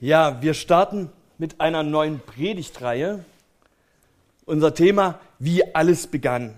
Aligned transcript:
Ja, 0.00 0.42
wir 0.42 0.52
starten 0.52 1.10
mit 1.38 1.58
einer 1.58 1.82
neuen 1.82 2.20
Predigtreihe. 2.20 3.24
Unser 4.44 4.74
Thema, 4.74 5.18
wie 5.38 5.74
alles 5.74 6.06
begann. 6.06 6.54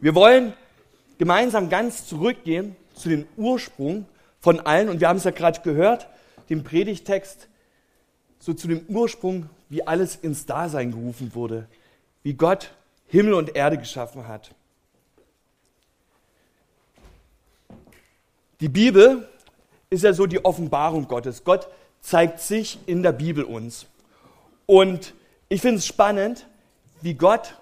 Wir 0.00 0.14
wollen 0.14 0.52
gemeinsam 1.18 1.68
ganz 1.70 2.06
zurückgehen 2.06 2.76
zu 2.94 3.08
den 3.08 3.26
Ursprung 3.36 4.06
von 4.38 4.60
allen. 4.60 4.88
Und 4.90 5.00
wir 5.00 5.08
haben 5.08 5.16
es 5.16 5.24
ja 5.24 5.32
gerade 5.32 5.60
gehört, 5.62 6.06
den 6.48 6.62
Predigtext, 6.62 7.48
so 8.38 8.54
zu 8.54 8.68
dem 8.68 8.86
Ursprung, 8.86 9.50
wie 9.68 9.84
alles 9.84 10.14
ins 10.14 10.46
Dasein 10.46 10.92
gerufen 10.92 11.34
wurde. 11.34 11.66
Wie 12.22 12.34
Gott 12.34 12.70
Himmel 13.08 13.34
und 13.34 13.56
Erde 13.56 13.76
geschaffen 13.76 14.28
hat. 14.28 14.54
Die 18.60 18.68
Bibel 18.68 19.28
ist 19.92 20.04
ja 20.04 20.12
so 20.14 20.26
die 20.26 20.44
Offenbarung 20.44 21.06
Gottes. 21.06 21.44
Gott 21.44 21.68
zeigt 22.00 22.40
sich 22.40 22.78
in 22.86 23.02
der 23.02 23.12
Bibel 23.12 23.44
uns. 23.44 23.86
Und 24.66 25.14
ich 25.48 25.60
finde 25.60 25.78
es 25.78 25.86
spannend, 25.86 26.46
wie 27.02 27.14
Gott 27.14 27.56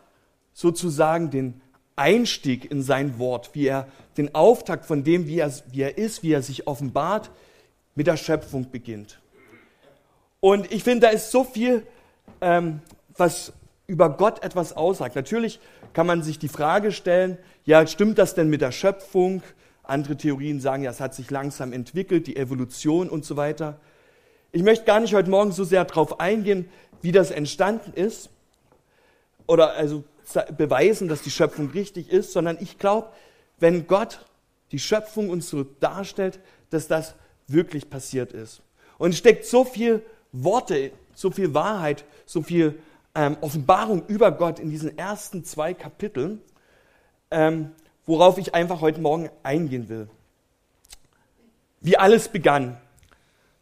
sozusagen 0.53 1.31
den 1.31 1.61
Einstieg 1.97 2.71
in 2.71 2.83
sein 2.83 3.19
Wort, 3.19 3.51
wie 3.55 3.67
er 3.67 3.89
den 4.17 4.35
Auftakt 4.35 4.87
von 4.87 5.03
dem, 5.03 5.27
wie 5.27 5.41
er, 5.41 5.53
wie 5.73 5.83
er 5.83 5.99
ist, 5.99 6.23
wie 6.23 6.33
er 6.33 6.43
sich 6.43 6.67
offenbart, 6.67 7.31
mit 7.97 8.07
der 8.07 8.17
Schöpfung 8.17 8.71
beginnt. 8.71 9.21
Und 10.39 10.73
ich 10.73 10.85
finde, 10.85 11.09
da 11.09 11.13
ist 11.13 11.33
so 11.33 11.43
viel, 11.43 11.85
ähm, 12.41 12.81
was 13.17 13.53
über 13.89 14.09
Gott 14.09 14.43
etwas 14.45 14.73
aussagt. 14.73 15.17
Natürlich 15.17 15.59
kann 15.93 16.07
man 16.07 16.23
sich 16.23 16.39
die 16.39 16.49
Frage 16.49 16.93
stellen, 16.93 17.39
ja, 17.65 17.85
stimmt 17.87 18.19
das 18.19 18.35
denn 18.35 18.49
mit 18.49 18.61
der 18.61 18.73
Schöpfung? 18.73 19.43
Andere 19.91 20.17
Theorien 20.17 20.61
sagen, 20.61 20.83
ja, 20.83 20.91
es 20.91 21.01
hat 21.01 21.15
sich 21.15 21.31
langsam 21.31 21.73
entwickelt, 21.73 22.27
die 22.27 22.37
Evolution 22.37 23.09
und 23.09 23.25
so 23.25 23.37
weiter. 23.37 23.79
Ich 24.53 24.63
möchte 24.63 24.85
gar 24.85 25.01
nicht 25.01 25.15
heute 25.15 25.31
Morgen 25.31 25.53
so 25.53 25.65
sehr 25.65 25.85
darauf 25.85 26.21
eingehen, 26.21 26.69
wie 27.03 27.13
das 27.13 27.31
entstanden 27.31 27.93
ist 27.93 28.31
oder 29.47 29.73
also 29.73 30.05
beweisen, 30.57 31.09
dass 31.09 31.23
die 31.23 31.31
Schöpfung 31.31 31.71
richtig 31.71 32.11
ist, 32.11 32.33
sondern 32.33 32.59
ich 32.61 32.79
glaube, 32.79 33.09
wenn 33.59 33.87
Gott 33.87 34.25
die 34.73 34.79
Schöpfung 34.79 35.29
uns 35.29 35.49
so 35.49 35.65
darstellt, 35.65 36.39
dass 36.71 36.87
das 36.87 37.15
wirklich 37.49 37.91
passiert 37.91 38.33
ist. 38.33 38.63
Und 38.99 39.11
es 39.11 39.19
steckt 39.19 39.45
so 39.45 39.65
viel 39.65 40.03
Worte, 40.33 40.93
so 41.15 41.31
viel 41.31 41.55
Wahrheit, 41.55 42.05
so 42.27 42.43
viel 42.43 42.79
ähm, 43.15 43.37
Offenbarung 43.41 44.07
über 44.07 44.31
Gott 44.31 44.59
in 44.59 44.71
diesen 44.71 44.97
ersten 44.97 45.45
zwei 45.45 45.75
Kapiteln, 45.75 46.41
ähm, 47.31 47.73
worauf 48.11 48.39
ich 48.39 48.57
einfach 48.57 48.81
heute 48.81 49.01
Morgen 49.01 49.31
eingehen 49.45 49.89
will. 49.89 50.09
Wie 51.81 51.97
alles 51.97 52.29
begann. 52.29 52.77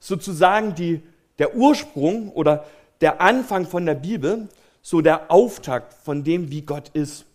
Sozusagen 0.01 0.75
die, 0.75 1.03
der 1.39 1.55
Ursprung 1.55 2.31
oder 2.31 2.65
der 3.03 3.21
Anfang 3.21 3.67
von 3.67 3.85
der 3.85 3.95
Bibel, 3.95 4.49
so 4.81 5.03
der 5.03 5.31
Auftakt 5.31 5.93
von 5.93 6.25
dem, 6.25 6.51
wie 6.51 6.63
Gott 6.63 6.89
ist. 6.95 7.27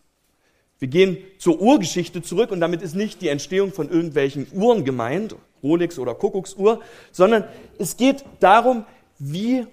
Wir 0.79 0.87
gehen 0.87 1.17
zur 1.37 1.61
Urgeschichte 1.61 2.23
zurück 2.23 2.49
und 2.49 2.59
damit 2.59 2.81
ist 2.81 2.95
nicht 2.95 3.21
die 3.21 3.27
Entstehung 3.27 3.71
von 3.71 3.91
irgendwelchen 3.91 4.47
Uhren 4.51 4.83
gemeint, 4.83 5.35
Rolex 5.61 5.99
oder 5.99 6.15
Kuckucksuhr, 6.15 6.81
sondern 7.11 7.43
es 7.77 7.95
geht 7.95 8.25
darum, 8.39 8.85
wie 9.19 9.67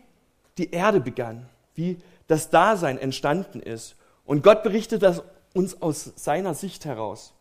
die 0.59 0.71
Erde 0.73 1.01
begann, 1.01 1.49
wie 1.75 1.97
das 2.27 2.51
Dasein 2.51 2.99
entstanden 2.99 3.61
ist. 3.61 3.97
Und 4.27 4.43
Gott 4.43 4.63
berichtet 4.63 5.03
das 5.03 5.23
uns 5.55 5.81
aus 5.83 6.13
seiner 6.17 6.55
Sicht 6.55 6.85
heraus. 6.85 7.33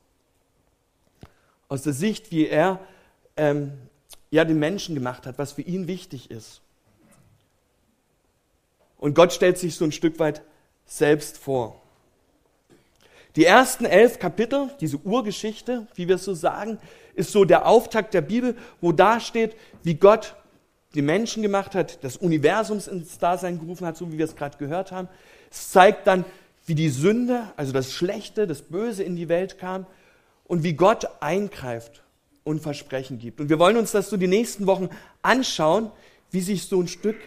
Aus 1.68 1.84
der 1.84 1.94
Sicht, 1.94 2.32
wie 2.32 2.48
er 2.48 2.80
ähm, 3.38 3.74
ja 4.32 4.46
den 4.46 4.60
Menschen 4.60 4.96
gemacht 4.96 5.26
hat, 5.26 5.38
was 5.38 5.54
für 5.54 5.62
ihn 5.62 5.88
wichtig 5.88 6.32
ist. 6.32 6.62
Und 8.98 9.14
Gott 9.14 9.34
stellt 9.34 9.58
sich 9.58 9.76
so 9.76 9.86
ein 9.86 9.92
Stück 9.92 10.20
weit 10.20 10.42
selbst 10.86 11.38
vor. 11.38 11.82
Die 13.36 13.46
ersten 13.46 13.86
elf 13.86 14.20
Kapitel, 14.20 14.70
diese 14.82 14.98
Urgeschichte, 14.98 15.88
wie 15.96 16.08
wir 16.08 16.16
es 16.16 16.26
so 16.26 16.34
sagen, 16.34 16.80
ist 17.14 17.32
so 17.32 17.46
der 17.46 17.68
Auftakt 17.68 18.14
der 18.14 18.22
Bibel, 18.22 18.58
wo 18.82 18.92
da 18.92 19.20
steht, 19.20 19.56
wie 19.84 19.94
Gott 19.94 20.36
die 20.96 21.02
Menschen 21.02 21.44
gemacht 21.44 21.76
hat, 21.76 22.04
das 22.04 22.18
Universums 22.18 22.88
ins 22.88 23.20
Dasein 23.20 23.60
gerufen 23.60 23.86
hat, 23.86 23.96
so 23.96 24.12
wie 24.12 24.18
wir 24.18 24.26
es 24.26 24.36
gerade 24.36 24.58
gehört 24.58 24.92
haben. 24.92 25.08
Es 25.52 25.70
zeigt 25.70 26.08
dann, 26.08 26.26
wie 26.70 26.76
die 26.76 26.90
Sünde, 26.90 27.52
also 27.58 27.74
das 27.74 27.92
Schlechte, 27.92 28.46
das 28.48 28.62
Böse 28.62 29.04
in 29.04 29.16
die 29.16 29.28
Welt 29.28 29.58
kam 29.58 29.88
und 30.46 30.64
wie 30.64 30.74
Gott 30.74 31.08
eingreift 31.20 32.04
und 32.44 32.62
Versprechen 32.62 33.18
gibt. 33.18 33.42
Und 33.42 33.50
wir 33.50 33.60
wollen 33.60 33.76
uns 33.76 33.92
das 33.92 34.10
so 34.10 34.18
die 34.18 34.28
nächsten 34.28 34.68
Wochen 34.68 34.90
anschauen, 35.24 35.92
wie 36.32 36.42
sich 36.42 36.64
so 36.64 36.80
ein 36.80 36.88
Stück 36.88 37.18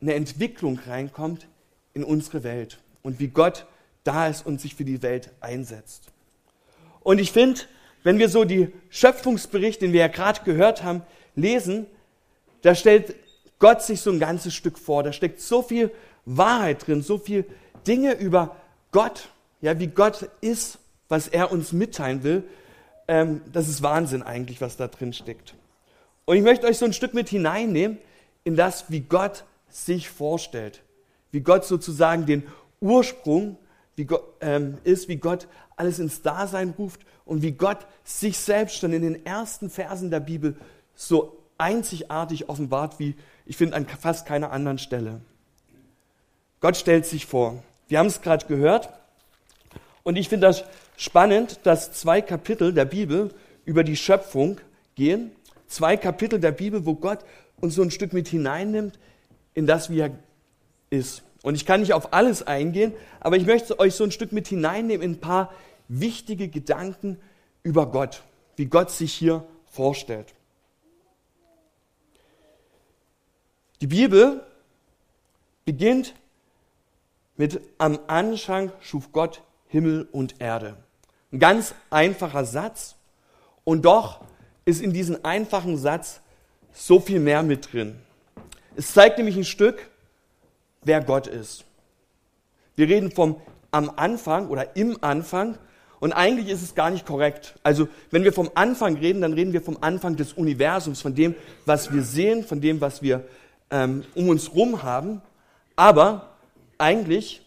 eine 0.00 0.14
Entwicklung 0.14 0.78
reinkommt 0.86 1.48
in 1.92 2.04
unsere 2.04 2.44
Welt 2.44 2.78
und 3.02 3.18
wie 3.18 3.28
Gott 3.28 3.66
da 4.04 4.28
ist 4.28 4.46
und 4.46 4.60
sich 4.60 4.76
für 4.76 4.84
die 4.84 5.02
Welt 5.02 5.30
einsetzt. 5.40 6.04
Und 7.00 7.18
ich 7.18 7.32
finde, 7.32 7.62
wenn 8.04 8.20
wir 8.20 8.28
so 8.28 8.44
die 8.44 8.68
Schöpfungsbericht, 8.90 9.82
den 9.82 9.92
wir 9.92 10.00
ja 10.00 10.08
gerade 10.08 10.42
gehört 10.44 10.84
haben, 10.84 11.02
lesen, 11.34 11.86
da 12.62 12.76
stellt 12.76 13.16
Gott 13.58 13.82
sich 13.82 14.00
so 14.00 14.10
ein 14.10 14.20
ganzes 14.20 14.54
Stück 14.54 14.78
vor. 14.78 15.02
Da 15.02 15.12
steckt 15.12 15.40
so 15.40 15.62
viel 15.62 15.90
Wahrheit 16.24 16.86
drin, 16.86 17.02
so 17.02 17.18
viel 17.18 17.44
Dinge 17.86 18.14
über 18.14 18.56
Gott, 18.92 19.28
ja, 19.60 19.78
wie 19.78 19.86
Gott 19.86 20.28
ist, 20.40 20.78
was 21.08 21.28
er 21.28 21.52
uns 21.52 21.72
mitteilen 21.72 22.22
will. 22.22 22.44
Ähm, 23.08 23.40
das 23.52 23.68
ist 23.68 23.82
Wahnsinn 23.82 24.22
eigentlich, 24.22 24.60
was 24.60 24.76
da 24.76 24.88
drin 24.88 25.12
steckt. 25.12 25.54
Und 26.24 26.36
ich 26.36 26.42
möchte 26.42 26.66
euch 26.66 26.78
so 26.78 26.84
ein 26.84 26.92
Stück 26.92 27.14
mit 27.14 27.28
hineinnehmen 27.28 27.98
in 28.44 28.56
das, 28.56 28.90
wie 28.90 29.00
Gott 29.00 29.44
sich 29.68 30.08
vorstellt, 30.08 30.82
wie 31.30 31.40
Gott 31.40 31.64
sozusagen 31.64 32.26
den 32.26 32.42
Ursprung 32.80 33.58
wie 33.96 34.04
Gott, 34.04 34.22
ähm, 34.40 34.78
ist, 34.84 35.08
wie 35.08 35.16
Gott 35.16 35.48
alles 35.76 35.98
ins 35.98 36.22
Dasein 36.22 36.74
ruft 36.78 37.00
und 37.24 37.42
wie 37.42 37.52
Gott 37.52 37.86
sich 38.04 38.38
selbst 38.38 38.78
schon 38.78 38.92
in 38.92 39.02
den 39.02 39.26
ersten 39.26 39.70
Versen 39.70 40.10
der 40.10 40.20
Bibel 40.20 40.56
so 40.94 41.42
einzigartig 41.58 42.48
offenbart 42.48 42.98
wie, 42.98 43.14
ich 43.46 43.56
finde, 43.56 43.76
an 43.76 43.86
fast 43.86 44.26
keiner 44.26 44.52
anderen 44.52 44.78
Stelle. 44.78 45.20
Gott 46.60 46.76
stellt 46.76 47.06
sich 47.06 47.26
vor. 47.26 47.62
Wir 47.88 47.98
haben 47.98 48.06
es 48.06 48.20
gerade 48.20 48.46
gehört. 48.46 48.88
Und 50.02 50.16
ich 50.16 50.28
finde 50.28 50.46
das 50.46 50.64
spannend, 50.96 51.60
dass 51.64 51.92
zwei 51.92 52.20
Kapitel 52.20 52.72
der 52.72 52.84
Bibel 52.84 53.34
über 53.64 53.84
die 53.84 53.96
Schöpfung 53.96 54.60
gehen. 54.94 55.32
Zwei 55.66 55.96
Kapitel 55.96 56.38
der 56.38 56.52
Bibel, 56.52 56.86
wo 56.86 56.94
Gott 56.94 57.20
uns 57.60 57.74
so 57.74 57.82
ein 57.82 57.90
Stück 57.90 58.12
mit 58.12 58.28
hineinnimmt 58.28 58.98
in 59.54 59.66
das, 59.66 59.90
wie 59.90 60.00
er 60.00 60.10
ist. 60.90 61.22
Und 61.42 61.54
ich 61.54 61.66
kann 61.66 61.80
nicht 61.80 61.92
auf 61.92 62.12
alles 62.12 62.46
eingehen, 62.46 62.92
aber 63.20 63.36
ich 63.36 63.46
möchte 63.46 63.78
euch 63.78 63.94
so 63.94 64.04
ein 64.04 64.10
Stück 64.10 64.32
mit 64.32 64.48
hineinnehmen 64.48 65.02
in 65.02 65.12
ein 65.12 65.20
paar 65.20 65.52
wichtige 65.88 66.48
Gedanken 66.48 67.18
über 67.62 67.86
Gott, 67.90 68.22
wie 68.56 68.66
Gott 68.66 68.90
sich 68.90 69.12
hier 69.12 69.44
vorstellt. 69.66 70.34
Die 73.80 73.86
Bibel 73.86 74.44
beginnt 75.64 76.14
mit 77.36 77.60
am 77.78 77.98
Anfang 78.06 78.72
schuf 78.80 79.12
Gott 79.12 79.42
Himmel 79.68 80.08
und 80.12 80.40
Erde. 80.40 80.76
Ein 81.32 81.38
ganz 81.38 81.74
einfacher 81.90 82.44
Satz 82.44 82.96
und 83.64 83.84
doch 83.84 84.20
ist 84.64 84.80
in 84.80 84.92
diesem 84.92 85.18
einfachen 85.22 85.76
Satz 85.76 86.20
so 86.72 87.00
viel 87.00 87.20
mehr 87.20 87.42
mit 87.42 87.72
drin. 87.72 87.96
Es 88.76 88.92
zeigt 88.92 89.18
nämlich 89.18 89.36
ein 89.36 89.44
Stück, 89.44 89.90
wer 90.82 91.02
Gott 91.02 91.26
ist. 91.26 91.64
Wir 92.74 92.88
reden 92.88 93.10
vom 93.10 93.40
am 93.70 93.90
Anfang 93.96 94.48
oder 94.48 94.76
im 94.76 94.96
Anfang 95.02 95.58
und 96.00 96.12
eigentlich 96.12 96.48
ist 96.48 96.62
es 96.62 96.74
gar 96.74 96.90
nicht 96.90 97.06
korrekt. 97.06 97.58
Also 97.62 97.88
wenn 98.10 98.24
wir 98.24 98.32
vom 98.32 98.50
Anfang 98.54 98.96
reden, 98.96 99.22
dann 99.22 99.32
reden 99.32 99.52
wir 99.52 99.62
vom 99.62 99.78
Anfang 99.80 100.16
des 100.16 100.32
Universums, 100.34 101.00
von 101.00 101.14
dem, 101.14 101.34
was 101.64 101.92
wir 101.92 102.02
sehen, 102.02 102.44
von 102.44 102.60
dem, 102.60 102.80
was 102.80 103.02
wir 103.02 103.24
ähm, 103.70 104.04
um 104.14 104.28
uns 104.28 104.48
herum 104.48 104.82
haben. 104.82 105.22
Aber 105.74 106.35
eigentlich 106.78 107.42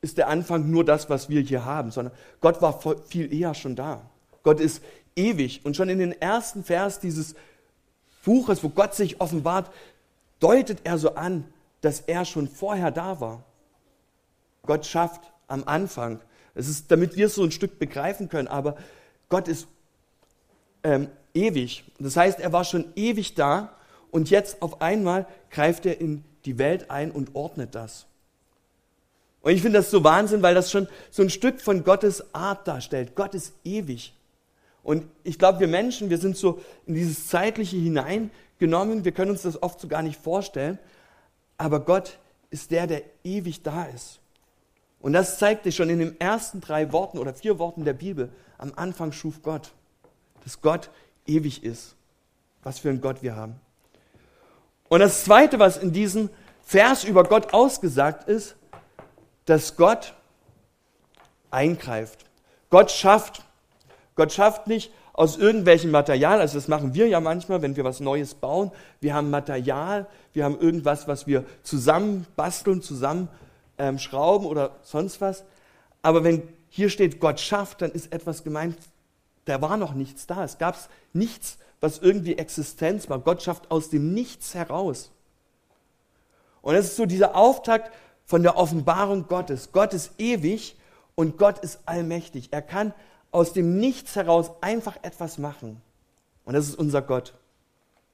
ist 0.00 0.18
der 0.18 0.28
Anfang 0.28 0.70
nur 0.70 0.84
das, 0.84 1.10
was 1.10 1.28
wir 1.28 1.40
hier 1.40 1.64
haben, 1.64 1.90
sondern 1.90 2.14
Gott 2.40 2.62
war 2.62 2.80
viel 3.08 3.32
eher 3.32 3.54
schon 3.54 3.76
da. 3.76 4.02
Gott 4.42 4.60
ist 4.60 4.82
ewig. 5.16 5.64
Und 5.64 5.76
schon 5.76 5.88
in 5.88 5.98
den 5.98 6.12
ersten 6.12 6.62
Vers 6.62 7.00
dieses 7.00 7.34
Buches, 8.24 8.62
wo 8.62 8.68
Gott 8.68 8.94
sich 8.94 9.20
offenbart, 9.20 9.72
deutet 10.40 10.80
er 10.84 10.98
so 10.98 11.14
an, 11.14 11.44
dass 11.80 12.00
er 12.00 12.24
schon 12.24 12.48
vorher 12.48 12.90
da 12.90 13.20
war. 13.20 13.42
Gott 14.64 14.86
schafft 14.86 15.32
am 15.48 15.64
Anfang. 15.64 16.20
Es 16.54 16.68
ist, 16.68 16.90
damit 16.90 17.16
wir 17.16 17.26
es 17.26 17.34
so 17.34 17.44
ein 17.44 17.50
Stück 17.50 17.78
begreifen 17.78 18.28
können, 18.28 18.48
aber 18.48 18.76
Gott 19.28 19.48
ist 19.48 19.66
ähm, 20.82 21.08
ewig. 21.34 21.84
Das 21.98 22.16
heißt, 22.16 22.40
er 22.40 22.52
war 22.52 22.64
schon 22.64 22.92
ewig 22.96 23.34
da 23.34 23.74
und 24.10 24.30
jetzt 24.30 24.62
auf 24.62 24.80
einmal 24.80 25.26
greift 25.50 25.86
er 25.86 26.00
in 26.00 26.24
die 26.44 26.58
Welt 26.58 26.90
ein 26.90 27.10
und 27.10 27.34
ordnet 27.34 27.74
das. 27.74 28.06
Und 29.46 29.52
ich 29.52 29.62
finde 29.62 29.78
das 29.78 29.92
so 29.92 30.02
Wahnsinn, 30.02 30.42
weil 30.42 30.56
das 30.56 30.72
schon 30.72 30.88
so 31.08 31.22
ein 31.22 31.30
Stück 31.30 31.60
von 31.60 31.84
Gottes 31.84 32.34
Art 32.34 32.66
darstellt. 32.66 33.14
Gott 33.14 33.32
ist 33.32 33.52
ewig. 33.62 34.12
Und 34.82 35.04
ich 35.22 35.38
glaube, 35.38 35.60
wir 35.60 35.68
Menschen, 35.68 36.10
wir 36.10 36.18
sind 36.18 36.36
so 36.36 36.60
in 36.84 36.94
dieses 36.94 37.28
Zeitliche 37.28 37.76
hinein 37.76 38.32
genommen. 38.58 39.04
Wir 39.04 39.12
können 39.12 39.30
uns 39.30 39.42
das 39.42 39.62
oft 39.62 39.78
so 39.78 39.86
gar 39.86 40.02
nicht 40.02 40.20
vorstellen. 40.20 40.80
Aber 41.58 41.78
Gott 41.78 42.18
ist 42.50 42.72
der, 42.72 42.88
der 42.88 43.02
ewig 43.22 43.62
da 43.62 43.84
ist. 43.84 44.18
Und 44.98 45.12
das 45.12 45.38
zeigt 45.38 45.62
sich 45.62 45.76
schon 45.76 45.90
in 45.90 46.00
den 46.00 46.20
ersten 46.20 46.60
drei 46.60 46.90
Worten 46.90 47.18
oder 47.18 47.32
vier 47.32 47.60
Worten 47.60 47.84
der 47.84 47.92
Bibel. 47.92 48.30
Am 48.58 48.72
Anfang 48.74 49.12
schuf 49.12 49.42
Gott, 49.42 49.70
dass 50.42 50.60
Gott 50.60 50.90
ewig 51.24 51.62
ist. 51.62 51.94
Was 52.64 52.80
für 52.80 52.88
ein 52.90 53.00
Gott 53.00 53.22
wir 53.22 53.36
haben. 53.36 53.54
Und 54.88 54.98
das 54.98 55.22
Zweite, 55.22 55.60
was 55.60 55.76
in 55.76 55.92
diesem 55.92 56.30
Vers 56.64 57.04
über 57.04 57.22
Gott 57.22 57.54
ausgesagt 57.54 58.28
ist, 58.28 58.56
dass 59.46 59.76
Gott 59.76 60.14
eingreift. 61.50 62.24
Gott 62.70 62.90
schafft. 62.90 63.42
Gott 64.14 64.32
schafft 64.32 64.66
nicht 64.66 64.92
aus 65.12 65.38
irgendwelchem 65.38 65.90
Material, 65.90 66.40
also 66.40 66.58
das 66.58 66.68
machen 66.68 66.92
wir 66.92 67.08
ja 67.08 67.20
manchmal, 67.20 67.62
wenn 67.62 67.74
wir 67.74 67.84
was 67.84 68.00
Neues 68.00 68.34
bauen. 68.34 68.70
Wir 69.00 69.14
haben 69.14 69.30
Material, 69.30 70.06
wir 70.34 70.44
haben 70.44 70.60
irgendwas, 70.60 71.08
was 71.08 71.26
wir 71.26 71.44
zusammen 71.62 72.26
basteln, 72.36 72.82
zusammen 72.82 73.28
ähm, 73.78 73.98
schrauben 73.98 74.44
oder 74.44 74.76
sonst 74.82 75.22
was. 75.22 75.44
Aber 76.02 76.22
wenn 76.22 76.42
hier 76.68 76.90
steht, 76.90 77.18
Gott 77.18 77.40
schafft, 77.40 77.80
dann 77.80 77.92
ist 77.92 78.12
etwas 78.12 78.44
gemeint, 78.44 78.76
da 79.46 79.62
war 79.62 79.78
noch 79.78 79.94
nichts 79.94 80.26
da. 80.26 80.44
Es 80.44 80.58
gab 80.58 80.76
nichts, 81.14 81.56
was 81.80 81.98
irgendwie 81.98 82.36
Existenz 82.36 83.08
war. 83.08 83.18
Gott 83.18 83.42
schafft 83.42 83.70
aus 83.70 83.88
dem 83.88 84.12
Nichts 84.12 84.54
heraus. 84.54 85.10
Und 86.60 86.74
das 86.74 86.86
ist 86.86 86.96
so 86.96 87.06
dieser 87.06 87.36
Auftakt 87.36 87.90
von 88.26 88.42
der 88.42 88.56
Offenbarung 88.58 89.28
Gottes. 89.28 89.72
Gott 89.72 89.94
ist 89.94 90.12
ewig 90.18 90.76
und 91.14 91.38
Gott 91.38 91.60
ist 91.60 91.80
allmächtig. 91.86 92.48
Er 92.50 92.60
kann 92.60 92.92
aus 93.30 93.52
dem 93.52 93.78
Nichts 93.78 94.16
heraus 94.16 94.50
einfach 94.60 94.98
etwas 95.02 95.38
machen. 95.38 95.80
Und 96.44 96.54
das 96.54 96.68
ist 96.68 96.78
unser 96.78 97.02
Gott. 97.02 97.34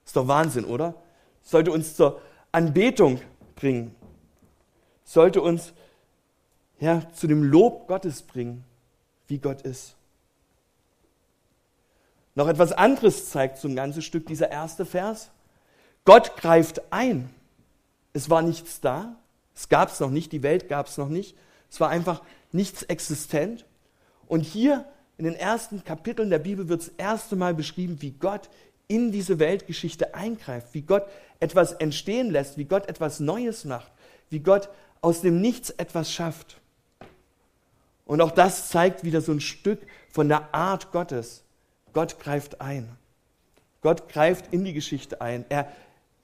Ist 0.04 0.14
doch 0.14 0.28
Wahnsinn, 0.28 0.64
oder? 0.64 0.94
Sollte 1.42 1.72
uns 1.72 1.96
zur 1.96 2.20
Anbetung 2.52 3.20
bringen. 3.56 3.94
Sollte 5.04 5.40
uns 5.40 5.72
ja, 6.78 7.02
zu 7.12 7.26
dem 7.26 7.42
Lob 7.44 7.88
Gottes 7.88 8.22
bringen, 8.22 8.64
wie 9.28 9.38
Gott 9.38 9.62
ist. 9.62 9.94
Noch 12.34 12.48
etwas 12.48 12.72
anderes 12.72 13.30
zeigt 13.30 13.58
so 13.58 13.68
ein 13.68 13.76
ganzes 13.76 14.04
Stück 14.04 14.26
dieser 14.26 14.50
erste 14.50 14.84
Vers. 14.84 15.30
Gott 16.04 16.36
greift 16.36 16.82
ein. 16.90 17.32
Es 18.12 18.30
war 18.30 18.42
nichts 18.42 18.80
da. 18.80 19.16
Es 19.54 19.68
gab 19.68 19.90
es 19.90 20.00
noch 20.00 20.10
nicht. 20.10 20.32
Die 20.32 20.42
Welt 20.42 20.68
gab 20.68 20.86
es 20.86 20.98
noch 20.98 21.08
nicht. 21.08 21.36
Es 21.70 21.80
war 21.80 21.88
einfach 21.88 22.22
nichts 22.52 22.82
existent. 22.82 23.64
Und 24.26 24.42
hier 24.42 24.86
in 25.18 25.24
den 25.24 25.34
ersten 25.34 25.84
Kapiteln 25.84 26.30
der 26.30 26.38
Bibel 26.38 26.68
wird 26.68 26.82
das 26.82 26.88
erste 26.96 27.36
Mal 27.36 27.54
beschrieben, 27.54 28.00
wie 28.00 28.12
Gott 28.12 28.48
in 28.88 29.12
diese 29.12 29.38
Weltgeschichte 29.38 30.14
eingreift, 30.14 30.68
wie 30.72 30.82
Gott 30.82 31.06
etwas 31.40 31.72
entstehen 31.72 32.30
lässt, 32.30 32.58
wie 32.58 32.64
Gott 32.64 32.88
etwas 32.88 33.20
Neues 33.20 33.64
macht, 33.64 33.90
wie 34.30 34.40
Gott 34.40 34.68
aus 35.00 35.20
dem 35.20 35.40
Nichts 35.40 35.70
etwas 35.70 36.12
schafft. 36.12 36.60
Und 38.04 38.20
auch 38.20 38.32
das 38.32 38.68
zeigt 38.68 39.04
wieder 39.04 39.20
so 39.20 39.32
ein 39.32 39.40
Stück 39.40 39.80
von 40.10 40.28
der 40.28 40.54
Art 40.54 40.92
Gottes. 40.92 41.44
Gott 41.92 42.18
greift 42.20 42.60
ein. 42.60 42.88
Gott 43.80 44.08
greift 44.08 44.52
in 44.52 44.64
die 44.64 44.72
Geschichte 44.72 45.20
ein. 45.20 45.44
Er 45.48 45.70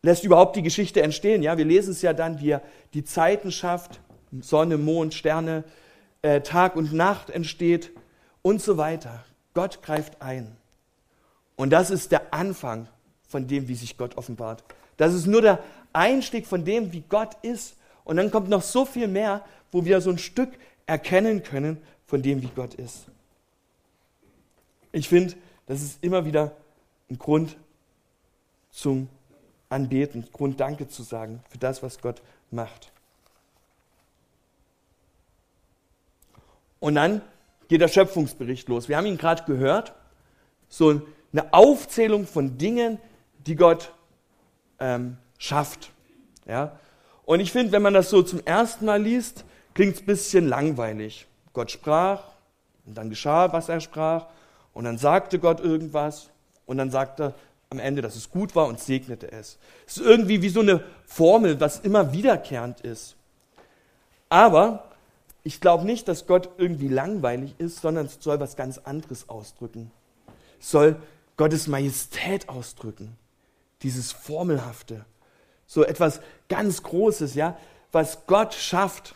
lässt 0.08 0.24
überhaupt 0.24 0.56
die 0.56 0.62
Geschichte 0.62 1.02
entstehen. 1.02 1.42
Ja, 1.42 1.58
wir 1.58 1.64
lesen 1.64 1.90
es 1.90 2.02
ja 2.02 2.12
dann, 2.12 2.40
wie 2.40 2.50
er 2.50 2.62
die 2.94 3.04
Zeiten 3.04 3.52
schafft, 3.52 4.00
Sonne, 4.40 4.78
Mond, 4.78 5.14
Sterne, 5.14 5.64
äh, 6.22 6.40
Tag 6.40 6.76
und 6.76 6.92
Nacht 6.92 7.30
entsteht 7.30 7.90
und 8.42 8.62
so 8.62 8.78
weiter. 8.78 9.24
Gott 9.54 9.82
greift 9.82 10.22
ein. 10.22 10.56
Und 11.56 11.70
das 11.70 11.90
ist 11.90 12.10
der 12.10 12.32
Anfang 12.32 12.88
von 13.28 13.46
dem, 13.46 13.68
wie 13.68 13.74
sich 13.74 13.98
Gott 13.98 14.16
offenbart. 14.16 14.64
Das 14.96 15.12
ist 15.12 15.26
nur 15.26 15.42
der 15.42 15.58
Einstieg 15.92 16.46
von 16.46 16.64
dem, 16.64 16.92
wie 16.92 17.04
Gott 17.08 17.36
ist. 17.42 17.76
Und 18.04 18.16
dann 18.16 18.30
kommt 18.30 18.48
noch 18.48 18.62
so 18.62 18.84
viel 18.86 19.08
mehr, 19.08 19.44
wo 19.70 19.84
wir 19.84 20.00
so 20.00 20.10
ein 20.10 20.18
Stück 20.18 20.50
erkennen 20.86 21.42
können 21.42 21.78
von 22.06 22.22
dem, 22.22 22.40
wie 22.40 22.50
Gott 22.54 22.74
ist. 22.74 23.06
Ich 24.92 25.08
finde, 25.08 25.34
das 25.66 25.82
ist 25.82 26.02
immer 26.02 26.24
wieder 26.24 26.52
ein 27.10 27.18
Grund 27.18 27.56
zum 28.70 29.08
Anbeten, 29.68 30.26
Grund 30.32 30.60
Danke 30.60 30.88
zu 30.88 31.02
sagen 31.02 31.42
für 31.48 31.58
das, 31.58 31.82
was 31.82 32.00
Gott 32.00 32.22
macht. 32.50 32.92
Und 36.80 36.94
dann 36.94 37.22
geht 37.68 37.80
der 37.80 37.88
Schöpfungsbericht 37.88 38.68
los. 38.68 38.88
Wir 38.88 38.96
haben 38.96 39.06
ihn 39.06 39.18
gerade 39.18 39.44
gehört. 39.44 39.94
So 40.68 41.02
eine 41.32 41.52
Aufzählung 41.52 42.26
von 42.26 42.56
Dingen, 42.56 42.98
die 43.46 43.56
Gott 43.56 43.92
ähm, 44.78 45.18
schafft. 45.38 45.90
Ja? 46.46 46.78
Und 47.24 47.40
ich 47.40 47.52
finde, 47.52 47.72
wenn 47.72 47.82
man 47.82 47.94
das 47.94 48.10
so 48.10 48.22
zum 48.22 48.40
ersten 48.44 48.86
Mal 48.86 49.02
liest, 49.02 49.44
klingt 49.74 49.96
es 49.96 50.02
ein 50.02 50.06
bisschen 50.06 50.48
langweilig. 50.48 51.26
Gott 51.52 51.70
sprach 51.70 52.22
und 52.86 52.96
dann 52.96 53.10
geschah, 53.10 53.52
was 53.52 53.68
er 53.68 53.80
sprach 53.80 54.26
und 54.72 54.84
dann 54.84 54.98
sagte 54.98 55.38
Gott 55.38 55.60
irgendwas 55.60 56.30
und 56.66 56.78
dann 56.78 56.90
sagte 56.90 57.34
am 57.70 57.78
Ende, 57.78 58.00
dass 58.02 58.16
es 58.16 58.30
gut 58.30 58.56
war 58.56 58.66
und 58.66 58.80
segnete 58.80 59.30
es. 59.30 59.58
Es 59.86 59.98
ist 59.98 60.06
irgendwie 60.06 60.40
wie 60.42 60.48
so 60.48 60.60
eine 60.60 60.82
Formel, 61.04 61.60
was 61.60 61.80
immer 61.80 62.12
wiederkehrend 62.12 62.80
ist. 62.80 63.16
Aber 64.30 64.90
ich 65.44 65.60
glaube 65.60 65.84
nicht, 65.84 66.08
dass 66.08 66.26
Gott 66.26 66.50
irgendwie 66.56 66.88
langweilig 66.88 67.54
ist, 67.58 67.80
sondern 67.80 68.06
es 68.06 68.18
soll 68.20 68.40
was 68.40 68.56
ganz 68.56 68.78
anderes 68.78 69.28
ausdrücken. 69.28 69.90
Es 70.60 70.70
soll 70.70 70.96
Gottes 71.36 71.66
Majestät 71.66 72.48
ausdrücken. 72.48 73.16
Dieses 73.82 74.12
Formelhafte. 74.12 75.04
So 75.66 75.84
etwas 75.84 76.20
ganz 76.48 76.82
Großes, 76.82 77.34
ja, 77.34 77.56
was 77.92 78.26
Gott 78.26 78.54
schafft 78.54 79.14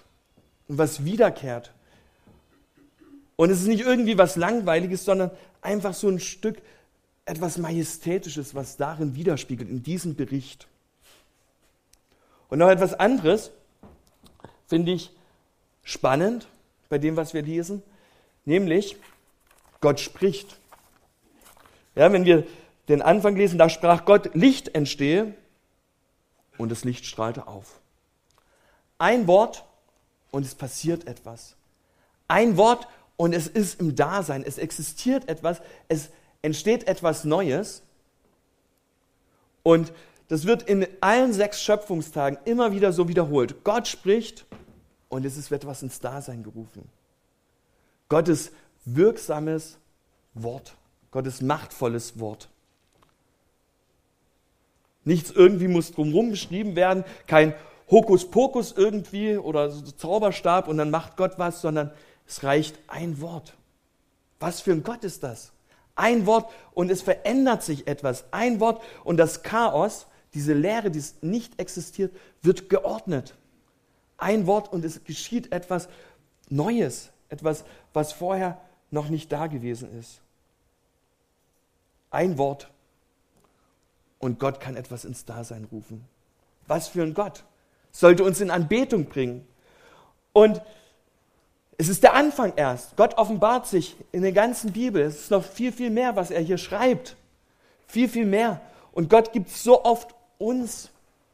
und 0.69 0.79
was 0.79 1.05
wiederkehrt. 1.05 1.73
Und 3.37 3.51
es 3.51 3.61
ist 3.61 3.67
nicht 3.67 3.81
irgendwie 3.81 4.19
was 4.19 4.37
Langweiliges, 4.37 5.05
sondern 5.05 5.31
einfach 5.63 5.95
so 5.95 6.09
ein 6.09 6.21
Stück 6.21 6.63
etwas 7.25 7.59
Majestätisches, 7.59 8.55
was 8.55 8.77
darin 8.77 9.15
widerspiegelt, 9.15 9.71
in 9.71 9.83
diesem 9.83 10.17
Bericht. 10.17 10.67
Und 12.49 12.59
noch 12.59 12.69
etwas 12.69 12.95
anderes 12.95 13.51
finde 14.67 14.93
ich 14.93 15.11
spannend 15.85 16.49
bei 16.89 16.99
dem, 16.99 17.17
was 17.17 17.35
wir 17.35 17.43
lesen, 17.43 17.83
nämlich 18.45 18.97
Gott 19.81 20.01
spricht. 20.01 20.59
Ja, 21.95 22.13
wenn 22.13 22.25
wir 22.25 22.47
den 22.89 23.03
Anfang 23.03 23.37
lesen, 23.37 23.59
da 23.59 23.69
sprach 23.69 24.05
Gott, 24.05 24.35
Licht 24.35 24.75
entstehe 24.75 25.35
und 26.59 26.71
das 26.71 26.85
Licht 26.85 27.07
strahlte 27.07 27.47
auf. 27.47 27.81
Ein 28.99 29.27
Wort 29.27 29.65
und 30.31 30.45
es 30.45 30.55
passiert 30.55 31.07
etwas. 31.07 31.57
Ein 32.29 32.57
Wort 32.57 32.89
und 33.17 33.35
es 33.35 33.47
ist 33.47 33.81
im 33.81 33.95
Dasein, 33.95 34.43
es 34.45 34.59
existiert 34.59 35.29
etwas, 35.29 35.61
es 35.89 36.11
entsteht 36.43 36.87
etwas 36.89 37.25
Neues. 37.25 37.83
Und 39.63 39.93
das 40.29 40.47
wird 40.47 40.63
in 40.65 40.87
allen 41.01 41.33
sechs 41.33 41.63
Schöpfungstagen 41.63 42.39
immer 42.45 42.73
wieder 42.73 42.93
so 42.93 43.09
wiederholt. 43.09 43.65
Gott 43.65 43.87
spricht 43.89 44.45
und 45.09 45.25
es 45.25 45.51
wird 45.51 45.63
etwas 45.63 45.83
ins 45.83 46.01
Dasein 46.01 46.43
gerufen. 46.43 46.89
Gottes 48.09 48.53
wirksames 48.85 49.79
Wort, 50.35 50.75
Gottes 51.11 51.41
machtvolles 51.41 52.19
Wort. 52.19 52.49
Nichts 55.05 55.31
irgendwie 55.31 55.69
muss 55.69 55.93
drumherum 55.93 56.31
beschrieben 56.31 56.77
werden, 56.77 57.05
kein 57.27 57.55
Hokuspokus 57.91 58.73
irgendwie 58.73 59.37
oder 59.37 59.71
so 59.71 59.83
Zauberstab 59.83 60.69
und 60.69 60.79
dann 60.79 60.91
macht 60.91 61.17
Gott 61.17 61.33
was, 61.39 61.61
sondern 61.61 61.93
es 62.27 62.43
reicht 62.43 62.79
ein 62.87 63.21
Wort. 63.21 63.55
Was 64.41 64.61
für 64.61 64.73
ein 64.73 64.83
Gott 64.83 65.05
ist 65.05 65.23
das? 65.23 65.53
Ein 65.95 66.27
Wort 66.27 66.51
und 66.75 66.91
es 66.91 67.03
verändert 67.03 67.63
sich 67.63 67.87
etwas. 67.87 68.25
Ein 68.31 68.61
Wort 68.61 68.83
und 69.05 69.17
das 69.19 69.43
Chaos, 69.43 70.07
diese 70.35 70.55
Leere, 70.55 70.91
die 70.91 71.03
nicht 71.21 71.59
existiert, 71.59 72.15
wird 72.43 72.69
geordnet 72.71 73.35
ein 74.23 74.47
Wort 74.47 74.73
und 74.73 74.85
es 74.85 75.03
geschieht 75.05 75.53
etwas 75.53 75.89
Neues, 76.49 77.11
etwas, 77.29 77.65
was 77.93 78.13
vorher 78.13 78.61
noch 78.91 79.09
nicht 79.09 79.33
da 79.33 79.49
gewesen 79.49 79.99
ist. 79.99 80.21
Ein 82.11 82.39
Wort 82.39 82.71
und 84.21 84.39
Gott 84.39 84.61
kann 84.61 84.77
etwas 84.77 85.05
ins 85.05 85.25
Dasein 85.25 85.67
rufen. 85.73 86.07
Was 86.69 86.89
für 86.89 87.03
ein 87.03 87.15
Gott 87.15 87.45
sollte 87.91 88.23
uns 88.23 88.41
in 88.41 88.51
Anbetung 88.51 89.07
bringen. 89.07 89.47
Und 90.33 90.63
es 91.83 91.89
ist 91.89 92.05
der 92.05 92.15
Anfang 92.15 92.53
erst. 92.55 92.97
Gott 92.97 93.19
offenbart 93.19 93.67
sich 93.67 93.97
in 94.13 94.23
der 94.23 94.31
ganzen 94.31 94.71
Bibel. 94.71 95.03
Es 95.03 95.23
ist 95.23 95.31
noch 95.33 95.43
viel, 95.43 95.73
viel 95.73 95.91
mehr, 95.91 96.15
was 96.15 96.31
er 96.31 96.41
hier 96.41 96.57
schreibt. 96.57 97.17
Viel, 97.89 98.09
viel 98.09 98.25
mehr. 98.25 98.61
Und 98.93 99.11
Gott 99.11 99.33
gibt 99.33 99.51
so 99.51 99.85
oft 99.85 100.15
uns 100.39 100.91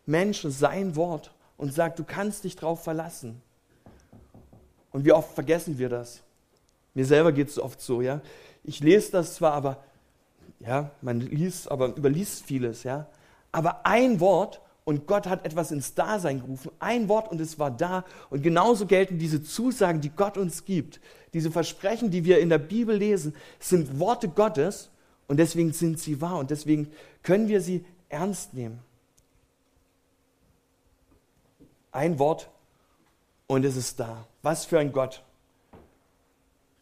Menschen 0.06 0.50
sein 0.50 0.96
Wort 0.96 1.34
und 1.58 1.74
sagt, 1.74 1.98
du 1.98 2.04
kannst 2.04 2.44
dich 2.44 2.56
drauf 2.56 2.82
verlassen. 2.82 3.42
Und 4.90 5.04
wie 5.04 5.12
oft 5.12 5.34
vergessen 5.34 5.78
wir 5.78 5.90
das? 5.90 6.22
Mir 6.94 7.04
selber 7.04 7.32
geht 7.32 7.50
es 7.50 7.58
oft 7.58 7.82
so, 7.82 8.00
ja. 8.00 8.22
Ich 8.64 8.80
lese 8.80 9.12
das 9.12 9.34
zwar, 9.34 9.52
aber 9.52 9.84
ja, 10.60 10.92
man 11.02 11.20
liest, 11.20 11.70
aber 11.70 11.88
überliest 11.94 12.46
vieles, 12.46 12.84
ja. 12.84 13.06
Aber 13.52 13.84
ein 13.84 14.18
Wort 14.18 14.62
und 14.88 15.06
Gott 15.06 15.26
hat 15.26 15.44
etwas 15.44 15.70
ins 15.70 15.92
Dasein 15.92 16.40
gerufen, 16.40 16.70
ein 16.78 17.10
Wort 17.10 17.30
und 17.30 17.42
es 17.42 17.58
war 17.58 17.70
da. 17.70 18.06
Und 18.30 18.42
genauso 18.42 18.86
gelten 18.86 19.18
diese 19.18 19.42
Zusagen, 19.42 20.00
die 20.00 20.08
Gott 20.08 20.38
uns 20.38 20.64
gibt, 20.64 20.98
diese 21.34 21.50
Versprechen, 21.50 22.10
die 22.10 22.24
wir 22.24 22.38
in 22.38 22.48
der 22.48 22.56
Bibel 22.56 22.96
lesen, 22.96 23.34
sind 23.60 24.00
Worte 24.00 24.30
Gottes 24.30 24.88
und 25.26 25.36
deswegen 25.36 25.74
sind 25.74 26.00
sie 26.00 26.22
wahr 26.22 26.38
und 26.38 26.50
deswegen 26.50 26.90
können 27.22 27.48
wir 27.48 27.60
sie 27.60 27.84
ernst 28.08 28.54
nehmen. 28.54 28.78
Ein 31.92 32.18
Wort 32.18 32.48
und 33.46 33.66
es 33.66 33.76
ist 33.76 34.00
da. 34.00 34.24
Was 34.40 34.64
für 34.64 34.78
ein 34.78 34.92
Gott. 34.92 35.22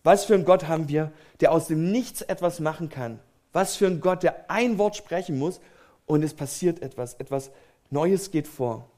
Was 0.05 0.27
für 0.27 0.35
ein 0.35 0.45
Gott 0.45 0.69
haben 0.69 0.89
wir, 0.89 1.11
der 1.41 1.51
aus 1.51 1.67
dem 1.67 1.91
Nichts 1.91 2.23
etwas 2.23 2.61
machen 2.61 2.89
kann. 2.89 3.19
Was 3.53 3.75
für 3.75 3.89
ein 3.89 4.01
Gott, 4.01 4.23
der 4.23 4.49
ein 4.49 4.79
Wort 4.79 4.95
sprechen 4.95 5.41
muss 5.41 5.61
und 6.07 6.23
es 6.23 6.35
passiert 6.35 6.83
etwas. 6.83 7.15
Etwas 7.15 7.51
Neues 7.91 8.31
geht 8.31 8.49
vor. 8.49 8.89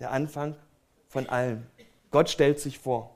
Der 0.00 0.12
Anfang 0.12 0.56
von 1.08 1.26
allem. 1.28 1.66
Gott 2.10 2.30
stellt 2.30 2.60
sich 2.60 2.78
vor. 2.78 3.14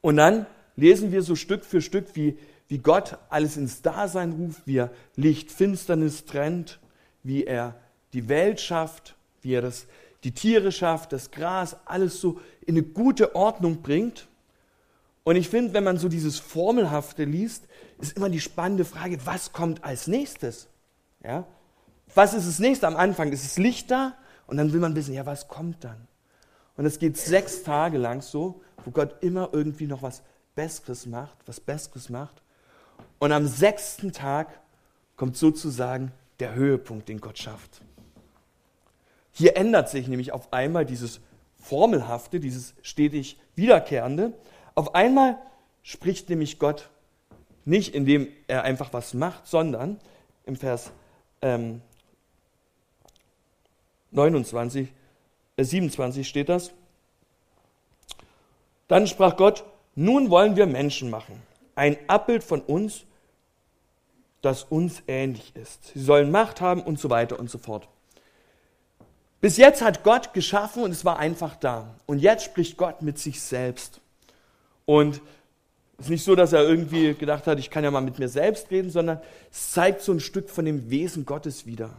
Und 0.00 0.16
dann 0.16 0.46
lesen 0.76 1.12
wir 1.12 1.22
so 1.22 1.36
Stück 1.36 1.64
für 1.64 1.82
Stück, 1.82 2.16
wie, 2.16 2.38
wie 2.68 2.78
Gott 2.78 3.18
alles 3.28 3.56
ins 3.56 3.82
Dasein 3.82 4.32
ruft, 4.32 4.66
wie 4.66 4.78
er 4.78 4.90
Licht, 5.16 5.50
Finsternis 5.50 6.24
trennt, 6.24 6.80
wie 7.22 7.44
er 7.44 7.76
die 8.12 8.28
Welt 8.28 8.60
schafft, 8.60 9.14
wie 9.42 9.54
er 9.54 9.62
das, 9.62 9.86
die 10.24 10.32
Tiere 10.32 10.72
schafft, 10.72 11.12
das 11.12 11.30
Gras, 11.30 11.76
alles 11.84 12.20
so 12.20 12.40
in 12.64 12.76
eine 12.76 12.82
gute 12.82 13.34
Ordnung 13.34 13.82
bringt. 13.82 14.26
Und 15.22 15.36
ich 15.36 15.48
finde, 15.48 15.74
wenn 15.74 15.84
man 15.84 15.98
so 15.98 16.08
dieses 16.08 16.38
Formelhafte 16.38 17.24
liest, 17.24 17.64
ist 18.00 18.16
immer 18.16 18.30
die 18.30 18.40
spannende 18.40 18.84
Frage, 18.84 19.18
was 19.24 19.52
kommt 19.52 19.84
als 19.84 20.06
nächstes? 20.06 20.68
Ja? 21.22 21.46
Was 22.14 22.34
ist 22.34 22.48
das 22.48 22.58
nächste 22.58 22.86
am 22.86 22.96
Anfang? 22.96 23.32
Ist 23.32 23.44
es 23.44 23.58
Licht 23.58 23.90
da? 23.90 24.14
Und 24.46 24.56
dann 24.56 24.72
will 24.72 24.80
man 24.80 24.96
wissen, 24.96 25.14
ja, 25.14 25.26
was 25.26 25.48
kommt 25.48 25.84
dann? 25.84 26.08
Und 26.76 26.86
es 26.86 26.98
geht 26.98 27.16
sechs 27.16 27.62
Tage 27.62 27.98
lang 27.98 28.22
so, 28.22 28.62
wo 28.84 28.90
Gott 28.90 29.22
immer 29.22 29.50
irgendwie 29.52 29.86
noch 29.86 30.02
was 30.02 30.22
Besseres 30.54 31.06
macht, 31.06 31.36
was 31.46 31.60
Besseres 31.60 32.08
macht. 32.08 32.42
Und 33.18 33.32
am 33.32 33.46
sechsten 33.46 34.12
Tag 34.12 34.60
kommt 35.16 35.36
sozusagen 35.36 36.12
der 36.40 36.54
Höhepunkt, 36.54 37.08
den 37.08 37.20
Gott 37.20 37.38
schafft. 37.38 37.82
Hier 39.30 39.56
ändert 39.56 39.88
sich 39.88 40.08
nämlich 40.08 40.32
auf 40.32 40.52
einmal 40.52 40.84
dieses 40.84 41.20
Formelhafte, 41.58 42.40
dieses 42.40 42.74
stetig 42.82 43.38
Wiederkehrende. 43.54 44.32
Auf 44.74 44.94
einmal 44.94 45.38
spricht 45.82 46.30
nämlich 46.30 46.58
Gott 46.58 46.88
nicht, 47.64 47.94
indem 47.94 48.28
er 48.46 48.64
einfach 48.64 48.92
was 48.92 49.14
macht, 49.14 49.46
sondern 49.46 50.00
im 50.46 50.56
Vers 50.56 50.90
ähm, 51.42 51.80
29, 54.12 54.88
äh 55.56 55.64
27 55.64 56.28
steht 56.28 56.48
das. 56.48 56.72
Dann 58.88 59.06
sprach 59.06 59.36
Gott, 59.36 59.64
nun 59.94 60.30
wollen 60.30 60.56
wir 60.56 60.66
Menschen 60.66 61.10
machen, 61.10 61.40
ein 61.74 61.96
Abbild 62.08 62.42
von 62.42 62.60
uns, 62.60 63.04
das 64.42 64.64
uns 64.64 65.02
ähnlich 65.06 65.54
ist. 65.54 65.92
Sie 65.94 66.00
sollen 66.00 66.30
Macht 66.30 66.60
haben 66.60 66.82
und 66.82 66.98
so 66.98 67.10
weiter 67.10 67.38
und 67.38 67.50
so 67.50 67.58
fort. 67.58 67.88
Bis 69.40 69.56
jetzt 69.56 69.82
hat 69.82 70.02
Gott 70.02 70.34
geschaffen 70.34 70.82
und 70.82 70.90
es 70.90 71.04
war 71.04 71.18
einfach 71.18 71.56
da. 71.56 71.94
Und 72.06 72.18
jetzt 72.18 72.44
spricht 72.44 72.76
Gott 72.76 73.02
mit 73.02 73.18
sich 73.18 73.40
selbst. 73.40 74.00
Und 74.84 75.22
es 76.00 76.06
ist 76.06 76.10
nicht 76.10 76.24
so, 76.24 76.34
dass 76.34 76.54
er 76.54 76.66
irgendwie 76.66 77.12
gedacht 77.12 77.46
hat, 77.46 77.58
ich 77.58 77.68
kann 77.68 77.84
ja 77.84 77.90
mal 77.90 78.00
mit 78.00 78.18
mir 78.18 78.30
selbst 78.30 78.70
reden, 78.70 78.90
sondern 78.90 79.20
es 79.52 79.72
zeigt 79.72 80.00
so 80.00 80.12
ein 80.12 80.20
Stück 80.20 80.48
von 80.48 80.64
dem 80.64 80.88
Wesen 80.88 81.26
Gottes 81.26 81.66
wieder. 81.66 81.90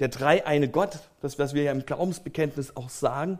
Der 0.00 0.08
dreieine 0.08 0.68
Gott, 0.68 0.98
das, 1.22 1.38
was 1.38 1.54
wir 1.54 1.62
ja 1.62 1.70
im 1.70 1.86
Glaubensbekenntnis 1.86 2.76
auch 2.76 2.88
sagen, 2.88 3.38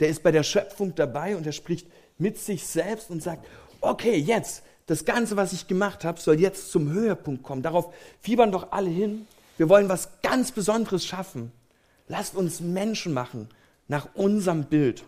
der 0.00 0.08
ist 0.08 0.22
bei 0.22 0.32
der 0.32 0.42
Schöpfung 0.42 0.94
dabei 0.94 1.36
und 1.36 1.46
er 1.46 1.52
spricht 1.52 1.86
mit 2.16 2.38
sich 2.38 2.66
selbst 2.66 3.10
und 3.10 3.22
sagt, 3.22 3.46
okay, 3.82 4.16
jetzt, 4.16 4.62
das 4.86 5.04
Ganze, 5.04 5.36
was 5.36 5.52
ich 5.52 5.66
gemacht 5.66 6.04
habe, 6.06 6.18
soll 6.18 6.40
jetzt 6.40 6.70
zum 6.70 6.90
Höhepunkt 6.90 7.42
kommen. 7.42 7.60
Darauf 7.60 7.92
fiebern 8.22 8.52
doch 8.52 8.72
alle 8.72 8.88
hin. 8.88 9.26
Wir 9.58 9.68
wollen 9.68 9.90
was 9.90 10.08
ganz 10.22 10.50
Besonderes 10.50 11.04
schaffen. 11.04 11.52
Lasst 12.08 12.36
uns 12.36 12.60
Menschen 12.60 13.12
machen 13.12 13.50
nach 13.86 14.08
unserem 14.14 14.64
Bild. 14.64 15.04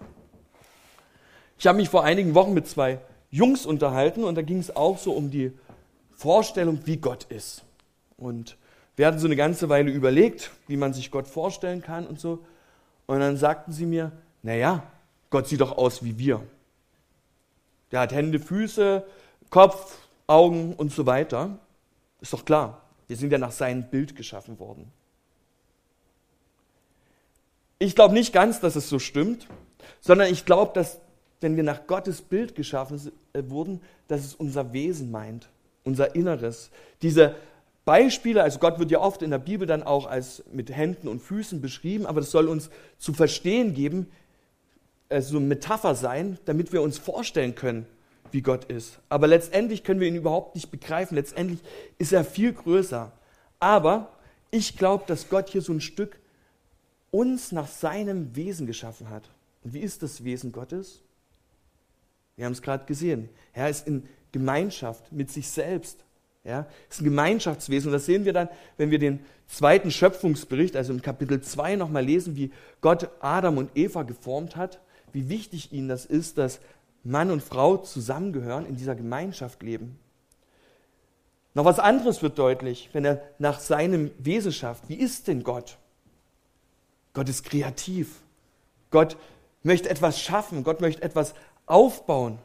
Ich 1.58 1.66
habe 1.66 1.78
mich 1.78 1.88
vor 1.88 2.04
einigen 2.04 2.35
Wochen 2.35 2.52
mit 2.52 2.68
zwei 2.68 2.99
Jungs 3.30 3.66
unterhalten 3.66 4.25
und 4.25 4.35
da 4.35 4.42
ging 4.42 4.58
es 4.58 4.75
auch 4.75 4.99
so 4.99 5.12
um 5.12 5.30
die 5.30 5.52
Vorstellung, 6.14 6.80
wie 6.85 6.97
Gott 6.97 7.25
ist. 7.25 7.64
Und 8.16 8.56
wir 8.97 9.06
hatten 9.06 9.18
so 9.18 9.26
eine 9.26 9.37
ganze 9.37 9.68
Weile 9.68 9.90
überlegt, 9.90 10.50
wie 10.66 10.76
man 10.76 10.92
sich 10.92 11.11
Gott 11.11 11.28
vorstellen 11.28 11.82
kann 11.82 12.06
und 12.06 12.18
so. 12.18 12.44
Und 13.06 13.20
dann 13.20 13.37
sagten 13.37 13.73
sie 13.73 13.87
mir, 13.87 14.12
naja, 14.42 14.82
Gott 15.30 15.47
sieht 15.47 15.61
doch 15.61 15.78
aus 15.78 16.02
wie 16.02 16.18
wir. 16.18 16.42
Der 17.92 18.00
hat 18.00 18.12
Hände, 18.12 18.38
Füße, 18.40 19.04
Kopf, 19.50 19.99
Augen 20.26 20.75
und 20.75 20.92
so 20.92 21.06
weiter. 21.06 21.58
Ist 22.20 22.32
doch 22.32 22.44
klar, 22.44 22.82
wir 23.06 23.16
sind 23.16 23.30
ja 23.30 23.38
nach 23.38 23.52
seinem 23.52 23.88
Bild 23.88 24.16
geschaffen 24.16 24.58
worden. 24.58 24.90
Ich 27.78 27.94
glaube 27.94 28.14
nicht 28.14 28.32
ganz, 28.32 28.61
dass 28.61 28.75
es 28.75 28.88
so 28.88 28.99
stimmt, 28.99 29.47
sondern 30.00 30.32
ich 30.32 30.44
glaube, 30.44 30.73
dass 30.75 30.99
wenn 31.40 31.57
wir 31.57 31.62
nach 31.62 31.87
Gottes 31.87 32.23
Bild 32.23 32.54
geschaffen 32.54 33.12
äh, 33.33 33.42
wurden, 33.49 33.80
dass 34.09 34.25
es 34.25 34.35
unser 34.35 34.73
Wesen 34.73 35.11
meint, 35.11 35.49
unser 35.85 36.14
Inneres. 36.14 36.71
Diese 37.02 37.35
Beispiele, 37.85 38.42
also 38.42 38.59
Gott 38.59 38.78
wird 38.78 38.90
ja 38.90 39.00
oft 39.00 39.23
in 39.23 39.30
der 39.30 39.38
Bibel 39.38 39.66
dann 39.66 39.83
auch 39.83 40.07
als 40.07 40.42
mit 40.52 40.75
Händen 40.75 41.09
und 41.09 41.21
Füßen 41.21 41.61
beschrieben, 41.61 42.07
aber 42.07 42.21
das 42.21 42.30
soll 42.30 42.49
uns 42.49 42.71
zu 42.99 43.14
verstehen 43.14 43.73
geben, 43.73 44.09
so 45.21 45.38
eine 45.38 45.47
Metapher 45.47 45.95
sein, 45.95 46.38
damit 46.45 46.73
wir 46.73 46.83
uns 46.83 46.99
vorstellen 46.99 47.54
können, 47.54 47.87
wie 48.30 48.42
Gott 48.42 48.64
ist. 48.66 48.99
Aber 49.09 49.26
letztendlich 49.26 49.85
können 49.85 50.00
wir 50.00 50.09
ihn 50.09 50.16
überhaupt 50.16 50.54
nicht 50.54 50.71
begreifen. 50.71 51.14
Letztendlich 51.14 51.61
ist 51.97 52.12
er 52.12 52.25
viel 52.25 52.52
größer. 52.52 53.11
Aber 53.59 54.12
ich 54.50 54.76
glaube, 54.76 55.04
dass 55.07 55.28
Gott 55.28 55.49
hier 55.49 55.62
so 55.62 55.73
ein 55.73 55.80
Stück 55.80 56.18
uns 57.11 57.52
nach 57.52 57.68
seinem 57.68 58.37
Wesen 58.37 58.66
geschaffen 58.66 59.09
hat. 59.09 59.30
Und 59.64 59.73
wie 59.73 59.80
ist 59.80 60.02
das 60.02 60.25
Wesen 60.25 60.52
Gottes? 60.52 61.00
Wir 62.38 62.47
haben 62.47 62.52
es 62.52 62.62
gerade 62.62 62.87
gesehen. 62.87 63.28
Er 63.52 63.68
ist 63.68 63.88
in 63.88 64.04
Gemeinschaft 64.30 65.11
mit 65.11 65.30
sich 65.30 65.49
selbst. 65.49 66.04
Ja, 66.45 66.66
ist 66.88 67.00
ein 67.00 67.04
Gemeinschaftswesen. 67.04 67.88
Und 67.88 67.92
das 67.95 68.07
sehen 68.07 68.25
wir 68.25 68.33
dann, 68.33 68.49
wenn 68.76 68.92
wir 68.92 69.00
den 69.00 69.18
zweiten 69.49 69.90
Schöpfungsbericht, 69.90 70.76
also 70.76 70.92
im 70.92 71.02
Kapitel 71.02 71.40
2 71.40 71.75
nochmal 71.75 72.04
lesen, 72.04 72.37
wie 72.37 72.52
Gott 72.80 73.11
Adam 73.21 73.59
und 73.59 73.76
Eva 73.76 74.04
geformt 74.04 74.54
hat, 74.54 74.80
wie 75.12 75.28
wichtig 75.28 75.73
ihnen 75.73 75.88
das 75.88 76.07
ist, 76.07 76.38
dass 76.38 76.61
Mann 77.02 77.33
und 77.33 77.42
Frau 77.42 77.76
zusammengehören, 77.78 78.66
in 78.66 78.76
dieser 78.76 78.95
Gemeinschaft 78.95 79.62
leben. 79.64 79.99
Noch 81.54 81.64
was 81.64 81.80
anderes 81.80 82.23
wird 82.23 82.38
deutlich, 82.38 82.88
wenn 82.92 83.04
er 83.04 83.21
nach 83.38 83.59
seinem 83.59 84.12
Wesen 84.18 84.52
schafft. 84.52 84.88
Wie 84.88 84.95
ist 84.95 85.26
denn 85.26 85.42
Gott? 85.42 85.76
Gott 87.14 87.28
ist 87.28 87.42
kreativ. 87.42 88.23
Gott 88.90 89.16
möchte 89.64 89.90
etwas 89.90 90.21
schaffen. 90.21 90.62
Gott 90.62 90.80
möchte 90.80 91.02
etwas 91.02 91.35
aufbauen. 91.71 92.39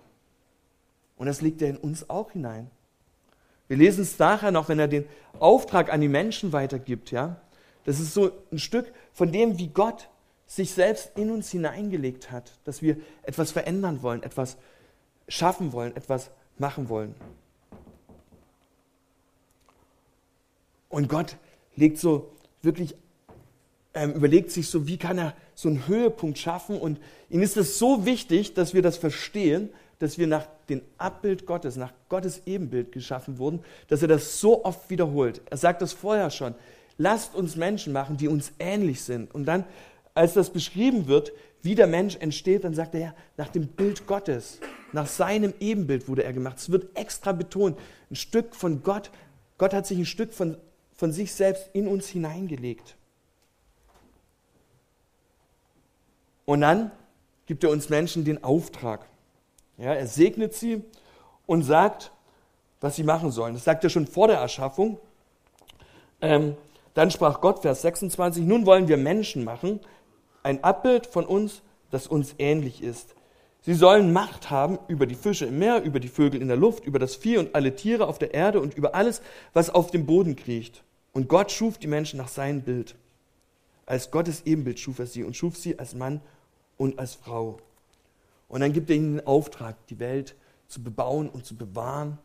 Und 1.18 1.27
das 1.27 1.42
liegt 1.42 1.62
er 1.62 1.70
in 1.70 1.77
uns 1.77 2.10
auch 2.10 2.32
hinein. 2.32 2.70
Wir 3.68 3.77
lesen 3.77 4.01
es 4.01 4.20
nachher 4.20 4.51
noch, 4.51 4.70
wenn 4.70 4.80
er 4.80 4.88
den 4.88 5.06
Auftrag 5.39 5.92
an 5.92 6.01
die 6.01 6.10
Menschen 6.10 6.53
weitergibt. 6.53 7.12
Ja? 7.12 7.38
Das 7.86 8.00
ist 8.00 8.13
so 8.13 8.32
ein 8.51 8.60
Stück 8.60 8.92
von 9.13 9.32
dem, 9.32 9.58
wie 9.58 9.68
Gott 9.68 10.10
sich 10.46 10.72
selbst 10.74 11.18
in 11.18 11.32
uns 11.32 11.50
hineingelegt 11.50 12.30
hat, 12.30 12.51
dass 12.65 12.82
wir 12.82 12.98
etwas 13.24 13.51
verändern 13.51 14.03
wollen, 14.03 14.22
etwas 14.24 14.58
schaffen 15.27 15.72
wollen, 15.72 15.96
etwas 15.96 16.30
machen 16.58 16.89
wollen. 16.89 17.15
Und 20.89 21.10
Gott 21.10 21.38
legt 21.75 21.98
so 21.98 22.30
wirklich, 22.62 22.96
ähm, 23.93 24.13
überlegt 24.13 24.51
sich 24.51 24.69
so, 24.69 24.88
wie 24.88 24.97
kann 24.97 25.17
er 25.17 25.33
so 25.55 25.69
einen 25.69 25.88
Höhepunkt 25.88 26.38
schaffen. 26.38 26.79
Und 26.79 27.00
ihm 27.29 27.41
ist 27.41 27.57
es 27.57 27.77
so 27.77 28.05
wichtig, 28.05 28.53
dass 28.53 28.73
wir 28.73 28.81
das 28.81 28.97
verstehen, 28.97 29.69
dass 30.00 30.17
wir 30.17 30.27
nach 30.27 30.47
dem 30.69 30.81
Abbild 30.97 31.45
Gottes, 31.45 31.75
nach 31.75 31.93
Gottes 32.09 32.41
Ebenbild 32.45 32.91
geschaffen 32.91 33.38
wurden, 33.38 33.63
dass 33.88 34.01
er 34.01 34.07
das 34.07 34.39
so 34.39 34.65
oft 34.65 34.89
wiederholt. 34.89 35.41
Er 35.50 35.57
sagt 35.57 35.81
das 35.81 35.93
vorher 35.93 36.29
schon. 36.29 36.55
Lasst 36.97 37.35
uns 37.35 37.55
Menschen 37.55 37.93
machen, 37.93 38.17
die 38.17 38.27
uns 38.27 38.51
ähnlich 38.59 39.01
sind. 39.01 39.33
Und 39.33 39.45
dann, 39.45 39.65
als 40.13 40.33
das 40.33 40.50
beschrieben 40.50 41.07
wird, 41.07 41.31
wie 41.62 41.75
der 41.75 41.88
Mensch 41.88 42.17
entsteht, 42.17 42.65
dann 42.65 42.73
sagt 42.73 42.93
er 42.93 43.01
ja, 43.01 43.15
nach 43.38 43.47
dem 43.47 43.67
Bild 43.67 44.05
Gottes, 44.05 44.59
nach 44.91 45.07
seinem 45.07 45.53
Ebenbild 45.59 46.07
wurde 46.07 46.23
er 46.23 46.33
gemacht. 46.33 46.57
Es 46.57 46.69
wird 46.69 46.97
extra 46.97 47.31
betont, 47.31 47.79
ein 48.12 48.15
Stück 48.15 48.55
von 48.55 48.83
Gott. 48.83 49.12
Gott 49.57 49.73
hat 49.73 49.88
sich 49.88 49.97
ein 49.97 50.05
Stück 50.05 50.33
von, 50.33 50.57
von 50.93 51.12
sich 51.12 51.31
selbst 51.31 51.69
in 51.73 51.88
uns 51.88 52.07
hineingelegt. 52.07 52.95
Und 56.45 56.62
dann 56.62 56.91
gibt 57.45 57.63
er 57.63 57.69
uns 57.69 57.89
Menschen 57.89 58.25
den 58.25 58.43
Auftrag. 58.43 59.05
Ja, 59.77 59.93
er 59.93 60.07
segnet 60.07 60.53
sie 60.53 60.83
und 61.45 61.63
sagt, 61.63 62.12
was 62.81 62.95
sie 62.95 63.03
machen 63.03 63.31
sollen. 63.31 63.53
Das 63.53 63.63
sagt 63.63 63.83
er 63.83 63.89
schon 63.89 64.07
vor 64.07 64.27
der 64.27 64.38
Erschaffung. 64.38 65.00
Ähm, 66.21 66.55
dann 66.93 67.12
sprach 67.12 67.41
Gott, 67.41 67.62
Vers 67.62 67.81
26, 67.81 68.45
nun 68.45 68.65
wollen 68.65 68.88
wir 68.88 68.97
Menschen 68.97 69.43
machen, 69.43 69.79
ein 70.43 70.63
Abbild 70.63 71.07
von 71.07 71.25
uns, 71.25 71.62
das 71.91 72.07
uns 72.07 72.35
ähnlich 72.38 72.83
ist. 72.83 73.15
Sie 73.62 73.73
sollen 73.73 74.12
Macht 74.12 74.51
haben 74.51 74.77
über 74.89 75.05
die 75.05 75.15
Fische 75.15 75.45
im 75.45 75.57
Meer, 75.57 75.81
über 75.83 76.01
die 76.01 76.09
Vögel 76.09 76.41
in 76.41 76.50
der 76.50 76.57
Luft, 76.57 76.83
über 76.85 77.00
das 77.00 77.15
Vieh 77.15 77.38
und 77.38 77.55
alle 77.55 77.75
Tiere 77.75 78.07
auf 78.07 78.19
der 78.19 78.33
Erde 78.33 78.59
und 78.59 78.73
über 78.73 78.93
alles, 78.93 79.21
was 79.53 79.69
auf 79.69 79.89
dem 79.89 80.05
Boden 80.05 80.35
kriecht. 80.35 80.83
Und 81.13 81.29
Gott 81.29 81.51
schuf 81.51 81.77
die 81.77 81.88
Menschen 81.88 82.17
nach 82.17 82.27
seinem 82.27 82.62
Bild. 82.62 82.95
Als 83.85 84.11
Gottes 84.11 84.43
Ebenbild 84.45 84.79
schuf 84.79 84.99
er 84.99 85.05
sie 85.05 85.23
und 85.23 85.35
schuf 85.35 85.57
sie 85.57 85.77
als 85.77 85.93
Mann 85.93 86.21
und 86.77 86.99
als 86.99 87.15
Frau. 87.15 87.57
Und 88.47 88.61
dann 88.61 88.73
gibt 88.73 88.89
er 88.89 88.95
ihnen 88.95 89.17
den 89.17 89.27
Auftrag, 89.27 89.75
die 89.87 89.99
Welt 89.99 90.35
zu 90.67 90.83
bebauen 90.83 91.29
und 91.29 91.45
zu 91.45 91.55
bewahren 91.55 92.17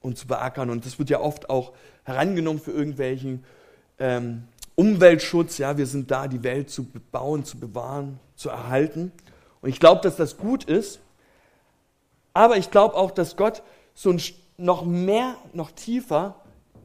und 0.00 0.18
zu 0.18 0.26
beackern. 0.26 0.70
Und 0.70 0.84
das 0.84 0.98
wird 0.98 1.10
ja 1.10 1.20
oft 1.20 1.50
auch 1.50 1.72
herangenommen 2.04 2.60
für 2.60 2.72
irgendwelchen 2.72 3.44
ähm, 3.98 4.44
Umweltschutz. 4.74 5.58
Ja, 5.58 5.76
wir 5.76 5.86
sind 5.86 6.10
da, 6.10 6.28
die 6.28 6.42
Welt 6.42 6.70
zu 6.70 6.84
bebauen, 6.84 7.44
zu 7.44 7.58
bewahren, 7.58 8.20
zu 8.34 8.50
erhalten. 8.50 9.12
Und 9.62 9.70
ich 9.70 9.80
glaube, 9.80 10.02
dass 10.02 10.16
das 10.16 10.36
gut 10.36 10.64
ist. 10.64 11.00
Aber 12.34 12.56
ich 12.56 12.70
glaube 12.70 12.94
auch, 12.94 13.10
dass 13.10 13.36
Gott 13.36 13.62
so 13.94 14.10
ein, 14.10 14.20
noch 14.58 14.84
mehr, 14.84 15.36
noch 15.52 15.70
tiefer 15.70 16.36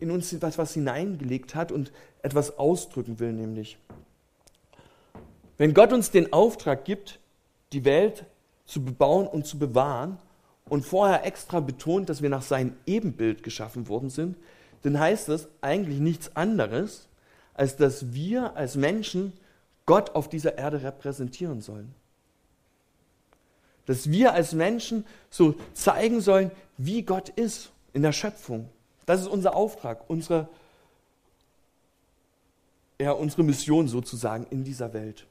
in 0.01 0.11
uns 0.11 0.33
etwas 0.33 0.57
was 0.57 0.73
hineingelegt 0.73 1.55
hat 1.55 1.71
und 1.71 1.91
etwas 2.21 2.57
ausdrücken 2.57 3.19
will, 3.19 3.33
nämlich. 3.33 3.77
Wenn 5.57 5.73
Gott 5.73 5.93
uns 5.93 6.11
den 6.11 6.33
Auftrag 6.33 6.85
gibt, 6.85 7.19
die 7.71 7.85
Welt 7.85 8.25
zu 8.65 8.83
bebauen 8.83 9.27
und 9.27 9.45
zu 9.45 9.59
bewahren 9.59 10.17
und 10.67 10.85
vorher 10.85 11.25
extra 11.25 11.59
betont, 11.59 12.09
dass 12.09 12.21
wir 12.21 12.29
nach 12.29 12.41
seinem 12.41 12.75
Ebenbild 12.85 13.43
geschaffen 13.43 13.87
worden 13.87 14.09
sind, 14.09 14.37
dann 14.81 14.99
heißt 14.99 15.29
das 15.29 15.47
eigentlich 15.61 15.99
nichts 15.99 16.35
anderes, 16.35 17.07
als 17.53 17.75
dass 17.75 18.13
wir 18.13 18.55
als 18.55 18.75
Menschen 18.75 19.33
Gott 19.85 20.15
auf 20.15 20.29
dieser 20.29 20.57
Erde 20.57 20.81
repräsentieren 20.83 21.61
sollen. 21.61 21.93
Dass 23.85 24.09
wir 24.09 24.33
als 24.33 24.53
Menschen 24.53 25.05
so 25.29 25.55
zeigen 25.73 26.21
sollen, 26.21 26.51
wie 26.77 27.03
Gott 27.03 27.29
ist 27.29 27.71
in 27.93 28.01
der 28.01 28.13
Schöpfung. 28.13 28.69
Das 29.05 29.21
ist 29.21 29.27
unser 29.27 29.55
Auftrag, 29.55 30.09
unsere, 30.09 30.47
ja, 32.99 33.11
unsere 33.11 33.43
Mission 33.43 33.87
sozusagen 33.87 34.45
in 34.49 34.63
dieser 34.63 34.93
Welt. 34.93 35.25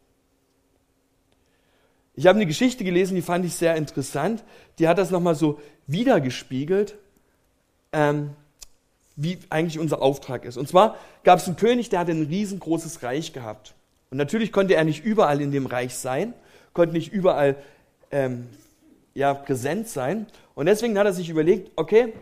Ich 2.15 2.27
habe 2.27 2.37
eine 2.37 2.47
Geschichte 2.47 2.85
gelesen, 2.85 3.15
die 3.15 3.23
fand 3.23 3.45
ich 3.45 3.55
sehr 3.55 3.77
interessant. 3.77 4.45
Die 4.79 4.89
hat 4.89 4.99
das 4.99 5.11
nochmal 5.11 5.35
so 5.35 5.61
wiedergespiegelt, 5.87 6.97
ähm, 7.93 8.31
wie 9.17 9.39
eigentlich 9.49 9.79
unser 9.79 10.03
Auftrag 10.03 10.45
ist. 10.45 10.57
Und 10.57 10.69
zwar 10.69 10.97
gab 11.25 11.39
es 11.39 11.47
einen 11.47 11.57
König, 11.57 11.89
der 11.89 12.01
hatte 12.01 12.13
ein 12.13 12.27
riesengroßes 12.27 13.03
Reich 13.03 13.33
gehabt. 13.33 13.75
Und 14.11 14.19
natürlich 14.19 14.53
konnte 14.53 14.75
er 14.75 14.85
nicht 14.85 15.05
überall 15.05 15.41
in 15.41 15.53
dem 15.53 15.67
Reich 15.67 15.95
sein, 15.95 16.35
konnte 16.73 16.95
nicht 16.95 17.13
überall 17.13 17.57
ähm, 18.11 18.49
ja, 19.15 19.35
präsent 19.35 19.89
sein. 19.89 20.27
Und 20.55 20.67
deswegen 20.67 20.99
hat 20.99 21.07
er 21.07 21.13
sich 21.13 21.29
überlegt, 21.31 21.71
okay, 21.77 22.13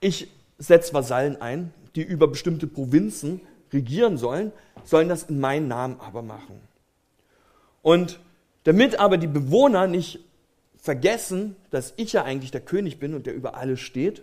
ich 0.00 0.28
setze 0.58 0.92
Vasallen 0.92 1.40
ein, 1.40 1.72
die 1.94 2.02
über 2.02 2.28
bestimmte 2.28 2.66
Provinzen 2.66 3.40
regieren 3.72 4.18
sollen, 4.18 4.52
sollen 4.84 5.08
das 5.08 5.24
in 5.24 5.40
meinen 5.40 5.68
Namen 5.68 6.00
aber 6.00 6.22
machen. 6.22 6.60
Und 7.82 8.20
damit 8.64 8.98
aber 8.98 9.16
die 9.16 9.26
Bewohner 9.26 9.86
nicht 9.86 10.20
vergessen, 10.76 11.56
dass 11.70 11.94
ich 11.96 12.12
ja 12.12 12.24
eigentlich 12.24 12.50
der 12.50 12.60
König 12.60 12.98
bin 12.98 13.14
und 13.14 13.26
der 13.26 13.34
über 13.34 13.56
alles 13.56 13.80
steht, 13.80 14.22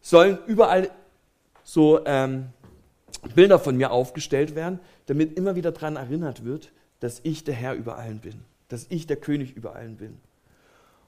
sollen 0.00 0.38
überall 0.46 0.90
so 1.62 2.04
ähm, 2.06 2.46
Bilder 3.34 3.58
von 3.58 3.76
mir 3.76 3.90
aufgestellt 3.90 4.54
werden, 4.54 4.80
damit 5.06 5.36
immer 5.36 5.56
wieder 5.56 5.72
daran 5.72 5.96
erinnert 5.96 6.44
wird, 6.44 6.72
dass 7.00 7.20
ich 7.22 7.44
der 7.44 7.54
Herr 7.54 7.74
über 7.74 7.96
allen 7.98 8.20
bin, 8.20 8.34
dass 8.68 8.86
ich 8.88 9.06
der 9.06 9.16
König 9.16 9.56
über 9.56 9.74
allen 9.74 9.96
bin. 9.96 10.18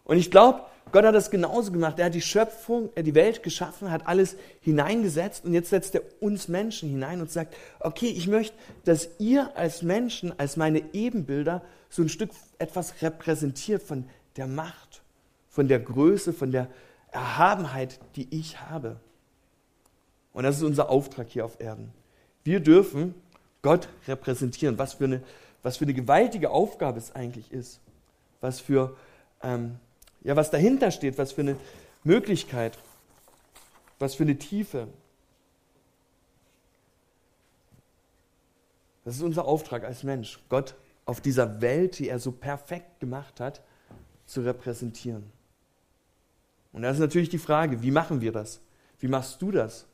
Und 0.04 0.18
ich 0.18 0.30
glaube, 0.30 0.62
Gott 0.90 1.04
hat 1.04 1.14
das 1.14 1.30
genauso 1.30 1.72
gemacht. 1.72 1.98
Er 1.98 2.06
hat 2.06 2.14
die 2.14 2.20
Schöpfung, 2.20 2.90
er 2.94 3.02
die 3.02 3.14
Welt 3.14 3.42
geschaffen, 3.42 3.90
hat 3.90 4.06
alles 4.06 4.36
hineingesetzt 4.60 5.44
und 5.44 5.54
jetzt 5.54 5.70
setzt 5.70 5.94
er 5.94 6.02
uns 6.20 6.48
Menschen 6.48 6.90
hinein 6.90 7.20
und 7.20 7.30
sagt, 7.30 7.54
okay, 7.80 8.08
ich 8.08 8.28
möchte, 8.28 8.54
dass 8.84 9.08
ihr 9.18 9.56
als 9.56 9.82
Menschen, 9.82 10.38
als 10.38 10.56
meine 10.56 10.82
Ebenbilder 10.92 11.62
so 11.88 12.02
ein 12.02 12.08
Stück 12.08 12.30
etwas 12.58 13.00
repräsentiert 13.00 13.82
von 13.82 14.08
der 14.36 14.46
Macht, 14.46 15.02
von 15.48 15.68
der 15.68 15.78
Größe, 15.78 16.32
von 16.32 16.50
der 16.50 16.68
Erhabenheit, 17.10 17.98
die 18.16 18.26
ich 18.30 18.60
habe. 18.60 18.96
Und 20.32 20.44
das 20.44 20.56
ist 20.56 20.62
unser 20.62 20.90
Auftrag 20.90 21.28
hier 21.28 21.44
auf 21.44 21.60
Erden. 21.60 21.92
Wir 22.44 22.60
dürfen 22.60 23.14
Gott 23.62 23.88
repräsentieren. 24.08 24.78
Was 24.78 24.94
für 24.94 25.04
eine, 25.04 25.22
was 25.62 25.76
für 25.76 25.84
eine 25.84 25.94
gewaltige 25.94 26.50
Aufgabe 26.50 26.98
es 26.98 27.14
eigentlich 27.14 27.52
ist. 27.52 27.80
Was 28.40 28.60
für 28.60 28.96
ähm, 29.42 29.78
ja, 30.24 30.36
was 30.36 30.50
dahinter 30.50 30.90
steht, 30.90 31.18
was 31.18 31.32
für 31.32 31.42
eine 31.42 31.56
Möglichkeit, 32.04 32.78
was 33.98 34.14
für 34.14 34.22
eine 34.22 34.38
Tiefe. 34.38 34.88
Das 39.04 39.16
ist 39.16 39.22
unser 39.22 39.44
Auftrag 39.46 39.84
als 39.84 40.02
Mensch, 40.02 40.38
Gott 40.48 40.74
auf 41.04 41.20
dieser 41.20 41.60
Welt, 41.60 41.98
die 41.98 42.08
er 42.08 42.18
so 42.18 42.30
perfekt 42.30 43.00
gemacht 43.00 43.40
hat, 43.40 43.62
zu 44.26 44.42
repräsentieren. 44.42 45.24
Und 46.72 46.82
da 46.82 46.90
ist 46.90 46.98
natürlich 46.98 47.28
die 47.28 47.38
Frage, 47.38 47.82
wie 47.82 47.90
machen 47.90 48.20
wir 48.20 48.32
das? 48.32 48.60
Wie 49.00 49.08
machst 49.08 49.42
du 49.42 49.50
das? 49.50 49.86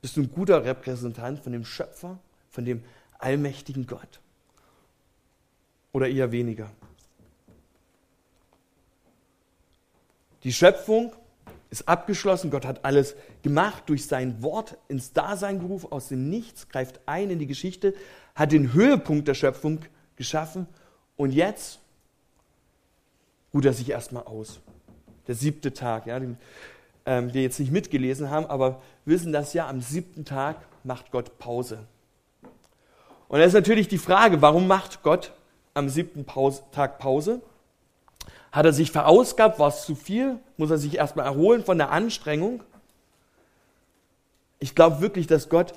Bist 0.00 0.16
du 0.16 0.22
ein 0.22 0.32
guter 0.32 0.64
Repräsentant 0.64 1.40
von 1.40 1.52
dem 1.52 1.64
Schöpfer, 1.64 2.18
von 2.48 2.64
dem 2.64 2.82
allmächtigen 3.18 3.86
Gott? 3.86 4.20
Oder 5.92 6.08
eher 6.08 6.32
weniger? 6.32 6.70
Die 10.42 10.52
Schöpfung 10.52 11.12
ist 11.70 11.88
abgeschlossen. 11.88 12.50
Gott 12.50 12.66
hat 12.66 12.84
alles 12.84 13.14
gemacht, 13.42 13.84
durch 13.86 14.06
sein 14.06 14.42
Wort 14.42 14.76
ins 14.88 15.12
Dasein 15.12 15.60
gerufen, 15.60 15.92
aus 15.92 16.08
dem 16.08 16.28
Nichts, 16.28 16.68
greift 16.68 17.00
ein 17.06 17.30
in 17.30 17.38
die 17.38 17.46
Geschichte, 17.46 17.94
hat 18.34 18.52
den 18.52 18.72
Höhepunkt 18.72 19.28
der 19.28 19.34
Schöpfung 19.34 19.80
geschaffen 20.16 20.66
und 21.16 21.32
jetzt 21.32 21.80
ruht 23.54 23.64
er 23.64 23.72
sich 23.72 23.90
erstmal 23.90 24.24
aus. 24.24 24.60
Der 25.26 25.34
siebte 25.34 25.72
Tag, 25.72 26.06
ja, 26.06 26.18
den 26.18 26.38
ähm, 27.06 27.32
wir 27.32 27.42
jetzt 27.42 27.60
nicht 27.60 27.72
mitgelesen 27.72 28.30
haben, 28.30 28.46
aber 28.46 28.82
wissen 29.04 29.32
das 29.32 29.52
ja, 29.52 29.68
am 29.68 29.80
siebten 29.80 30.24
Tag 30.24 30.56
macht 30.84 31.10
Gott 31.10 31.38
Pause. 31.38 31.86
Und 33.28 33.38
da 33.38 33.44
ist 33.44 33.52
natürlich 33.52 33.88
die 33.88 33.98
Frage, 33.98 34.42
warum 34.42 34.66
macht 34.66 35.02
Gott 35.02 35.32
am 35.74 35.88
siebten 35.88 36.24
Pause, 36.24 36.62
Tag 36.72 36.98
Pause? 36.98 37.40
Hat 38.52 38.66
er 38.66 38.72
sich 38.72 38.90
verausgabt? 38.90 39.58
War 39.58 39.68
es 39.68 39.84
zu 39.84 39.94
viel? 39.94 40.38
Muss 40.56 40.70
er 40.70 40.78
sich 40.78 40.96
erstmal 40.96 41.26
erholen 41.26 41.64
von 41.64 41.78
der 41.78 41.90
Anstrengung? 41.90 42.62
Ich 44.58 44.74
glaube 44.74 45.00
wirklich, 45.00 45.26
dass 45.26 45.48
Gott 45.48 45.72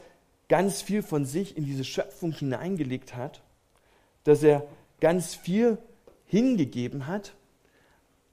ganz 0.49 0.81
viel 0.81 1.03
von 1.03 1.25
sich 1.25 1.55
in 1.57 1.65
diese 1.65 1.83
Schöpfung 1.83 2.31
hineingelegt 2.31 3.15
hat, 3.15 3.41
dass 4.23 4.43
er 4.43 4.65
ganz 4.99 5.35
viel 5.35 5.77
hingegeben 6.25 7.07
hat. 7.07 7.33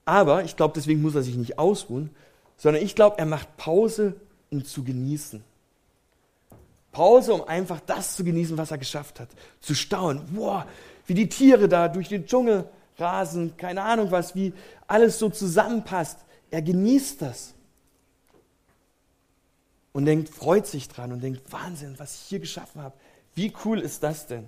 Aber 0.05 0.43
ich 0.43 0.55
glaube, 0.55 0.73
deswegen 0.75 1.01
muss 1.01 1.15
er 1.15 1.21
sich 1.21 1.35
nicht 1.35 1.59
ausruhen, 1.59 2.09
sondern 2.57 2.83
ich 2.83 2.95
glaube, 2.95 3.17
er 3.17 3.25
macht 3.25 3.57
Pause, 3.57 4.15
um 4.49 4.65
zu 4.65 4.83
genießen. 4.83 5.43
Pause, 6.91 7.33
um 7.33 7.47
einfach 7.47 7.79
das 7.85 8.15
zu 8.15 8.23
genießen, 8.23 8.57
was 8.57 8.71
er 8.71 8.77
geschafft 8.77 9.19
hat. 9.19 9.29
Zu 9.61 9.75
staunen. 9.75 10.23
Wow, 10.33 10.63
wie 11.05 11.13
die 11.13 11.29
Tiere 11.29 11.69
da 11.69 11.87
durch 11.87 12.09
den 12.09 12.25
Dschungel 12.25 12.65
Rasen, 13.01 13.57
keine 13.57 13.81
Ahnung 13.81 14.11
was, 14.11 14.35
wie 14.35 14.53
alles 14.87 15.19
so 15.19 15.29
zusammenpasst. 15.29 16.19
Er 16.49 16.61
genießt 16.61 17.21
das. 17.21 17.53
Und 19.93 20.05
denkt, 20.05 20.29
freut 20.29 20.67
sich 20.67 20.87
dran 20.87 21.11
und 21.11 21.21
denkt, 21.21 21.51
Wahnsinn, 21.51 21.95
was 21.97 22.15
ich 22.15 22.21
hier 22.21 22.39
geschaffen 22.39 22.81
habe. 22.81 22.95
Wie 23.35 23.51
cool 23.65 23.79
ist 23.79 24.03
das 24.03 24.27
denn? 24.27 24.47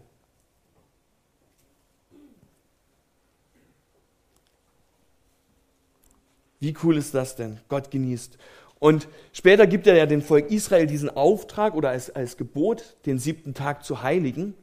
Wie 6.60 6.74
cool 6.82 6.96
ist 6.96 7.14
das 7.14 7.36
denn? 7.36 7.60
Gott 7.68 7.92
genießt. 7.92 8.38
Und 8.80 9.10
später 9.34 9.68
gibt 9.68 9.86
er 9.86 9.98
ja 9.98 10.06
dem 10.06 10.22
Volk 10.22 10.50
Israel 10.50 10.88
diesen 10.88 11.10
Auftrag 11.10 11.74
oder 11.74 11.90
als, 11.90 12.10
als 12.10 12.38
Gebot, 12.38 12.98
den 13.06 13.20
siebten 13.20 13.54
Tag 13.54 13.84
zu 13.84 14.02
heiligen. 14.02 14.54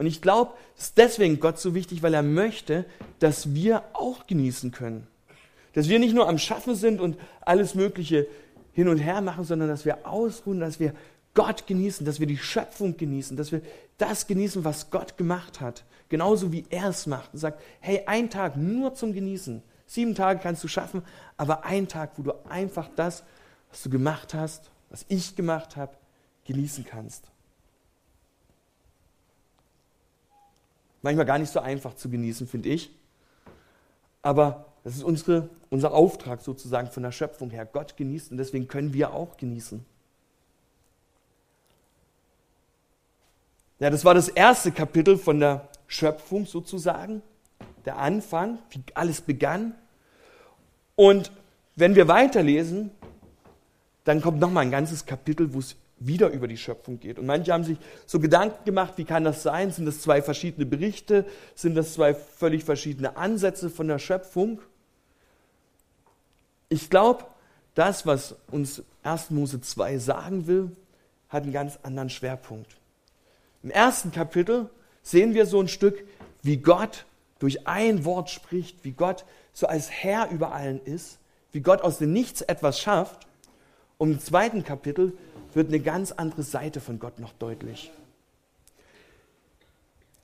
Und 0.00 0.06
ich 0.06 0.22
glaube, 0.22 0.54
es 0.78 0.84
ist 0.84 0.96
deswegen 0.96 1.40
Gott 1.40 1.58
so 1.58 1.74
wichtig, 1.74 2.02
weil 2.02 2.14
er 2.14 2.22
möchte, 2.22 2.86
dass 3.18 3.52
wir 3.54 3.82
auch 3.92 4.26
genießen 4.26 4.70
können. 4.70 5.06
Dass 5.74 5.90
wir 5.90 5.98
nicht 5.98 6.14
nur 6.14 6.26
am 6.26 6.38
Schaffen 6.38 6.74
sind 6.74 7.02
und 7.02 7.18
alles 7.42 7.74
Mögliche 7.74 8.26
hin 8.72 8.88
und 8.88 8.96
her 8.96 9.20
machen, 9.20 9.44
sondern 9.44 9.68
dass 9.68 9.84
wir 9.84 10.06
ausruhen, 10.08 10.58
dass 10.58 10.80
wir 10.80 10.94
Gott 11.34 11.66
genießen, 11.66 12.06
dass 12.06 12.18
wir 12.18 12.26
die 12.26 12.38
Schöpfung 12.38 12.96
genießen, 12.96 13.36
dass 13.36 13.52
wir 13.52 13.60
das 13.98 14.26
genießen, 14.26 14.64
was 14.64 14.88
Gott 14.88 15.18
gemacht 15.18 15.60
hat. 15.60 15.84
Genauso 16.08 16.50
wie 16.50 16.64
er 16.70 16.88
es 16.88 17.06
macht 17.06 17.34
und 17.34 17.38
sagt, 17.38 17.60
hey, 17.80 18.04
ein 18.06 18.30
Tag 18.30 18.56
nur 18.56 18.94
zum 18.94 19.12
Genießen. 19.12 19.62
Sieben 19.84 20.14
Tage 20.14 20.40
kannst 20.42 20.64
du 20.64 20.68
schaffen, 20.68 21.02
aber 21.36 21.64
ein 21.64 21.88
Tag, 21.88 22.12
wo 22.16 22.22
du 22.22 22.32
einfach 22.48 22.88
das, 22.96 23.22
was 23.68 23.82
du 23.82 23.90
gemacht 23.90 24.32
hast, 24.32 24.70
was 24.88 25.04
ich 25.08 25.36
gemacht 25.36 25.76
habe, 25.76 25.92
genießen 26.46 26.86
kannst. 26.86 27.30
Manchmal 31.02 31.26
gar 31.26 31.38
nicht 31.38 31.52
so 31.52 31.60
einfach 31.60 31.94
zu 31.94 32.10
genießen, 32.10 32.46
finde 32.46 32.68
ich. 32.68 32.90
Aber 34.22 34.66
das 34.84 34.96
ist 34.96 35.02
unsere, 35.02 35.48
unser 35.70 35.92
Auftrag 35.92 36.42
sozusagen 36.42 36.90
von 36.90 37.02
der 37.02 37.12
Schöpfung 37.12 37.50
her. 37.50 37.66
Gott 37.66 37.96
genießt 37.96 38.30
und 38.30 38.36
deswegen 38.36 38.68
können 38.68 38.92
wir 38.92 39.12
auch 39.12 39.36
genießen. 39.36 39.84
Ja, 43.78 43.88
das 43.88 44.04
war 44.04 44.12
das 44.12 44.28
erste 44.28 44.72
Kapitel 44.72 45.16
von 45.16 45.40
der 45.40 45.68
Schöpfung 45.86 46.44
sozusagen, 46.44 47.22
der 47.86 47.96
Anfang, 47.96 48.58
wie 48.70 48.82
alles 48.94 49.22
begann. 49.22 49.74
Und 50.96 51.32
wenn 51.76 51.94
wir 51.94 52.06
weiterlesen, 52.06 52.90
dann 54.04 54.20
kommt 54.20 54.38
nochmal 54.38 54.64
ein 54.64 54.70
ganzes 54.70 55.06
Kapitel, 55.06 55.54
wo 55.54 55.60
es 55.60 55.76
wieder 56.00 56.30
über 56.30 56.48
die 56.48 56.56
Schöpfung 56.56 56.98
geht. 56.98 57.18
Und 57.18 57.26
manche 57.26 57.52
haben 57.52 57.62
sich 57.62 57.78
so 58.06 58.18
Gedanken 58.18 58.64
gemacht, 58.64 58.94
wie 58.96 59.04
kann 59.04 59.22
das 59.22 59.42
sein? 59.42 59.70
Sind 59.70 59.84
das 59.86 60.00
zwei 60.00 60.22
verschiedene 60.22 60.66
Berichte? 60.66 61.26
Sind 61.54 61.74
das 61.74 61.94
zwei 61.94 62.14
völlig 62.14 62.64
verschiedene 62.64 63.16
Ansätze 63.16 63.70
von 63.70 63.86
der 63.86 63.98
Schöpfung? 63.98 64.60
Ich 66.70 66.88
glaube, 66.90 67.24
das, 67.74 68.06
was 68.06 68.34
uns 68.50 68.82
1. 69.02 69.30
Mose 69.30 69.60
2 69.60 69.98
sagen 69.98 70.46
will, 70.46 70.70
hat 71.28 71.44
einen 71.44 71.52
ganz 71.52 71.78
anderen 71.82 72.10
Schwerpunkt. 72.10 72.76
Im 73.62 73.70
ersten 73.70 74.10
Kapitel 74.10 74.70
sehen 75.02 75.34
wir 75.34 75.46
so 75.46 75.60
ein 75.60 75.68
Stück, 75.68 76.02
wie 76.42 76.56
Gott 76.56 77.04
durch 77.38 77.66
ein 77.66 78.04
Wort 78.04 78.30
spricht, 78.30 78.84
wie 78.84 78.92
Gott 78.92 79.24
so 79.52 79.66
als 79.66 79.90
Herr 79.90 80.30
über 80.30 80.52
allen 80.52 80.80
ist, 80.84 81.18
wie 81.52 81.60
Gott 81.60 81.82
aus 81.82 81.98
dem 81.98 82.12
Nichts 82.12 82.40
etwas 82.42 82.80
schafft. 82.80 83.26
Und 83.98 84.12
im 84.12 84.20
zweiten 84.20 84.64
Kapitel 84.64 85.12
wird 85.56 85.68
eine 85.68 85.80
ganz 85.80 86.12
andere 86.12 86.42
Seite 86.42 86.80
von 86.80 86.98
Gott 86.98 87.18
noch 87.18 87.32
deutlich. 87.34 87.90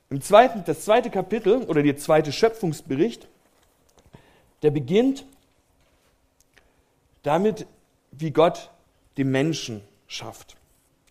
Im 0.09 0.21
zweiten, 0.21 0.63
das 0.65 0.85
zweite 0.85 1.09
Kapitel 1.09 1.63
oder 1.63 1.83
der 1.83 1.97
zweite 1.97 2.31
Schöpfungsbericht, 2.31 3.27
der 4.61 4.71
beginnt 4.71 5.25
damit, 7.23 7.67
wie 8.11 8.31
Gott 8.31 8.71
den 9.17 9.31
Menschen 9.31 9.81
schafft. 10.07 10.55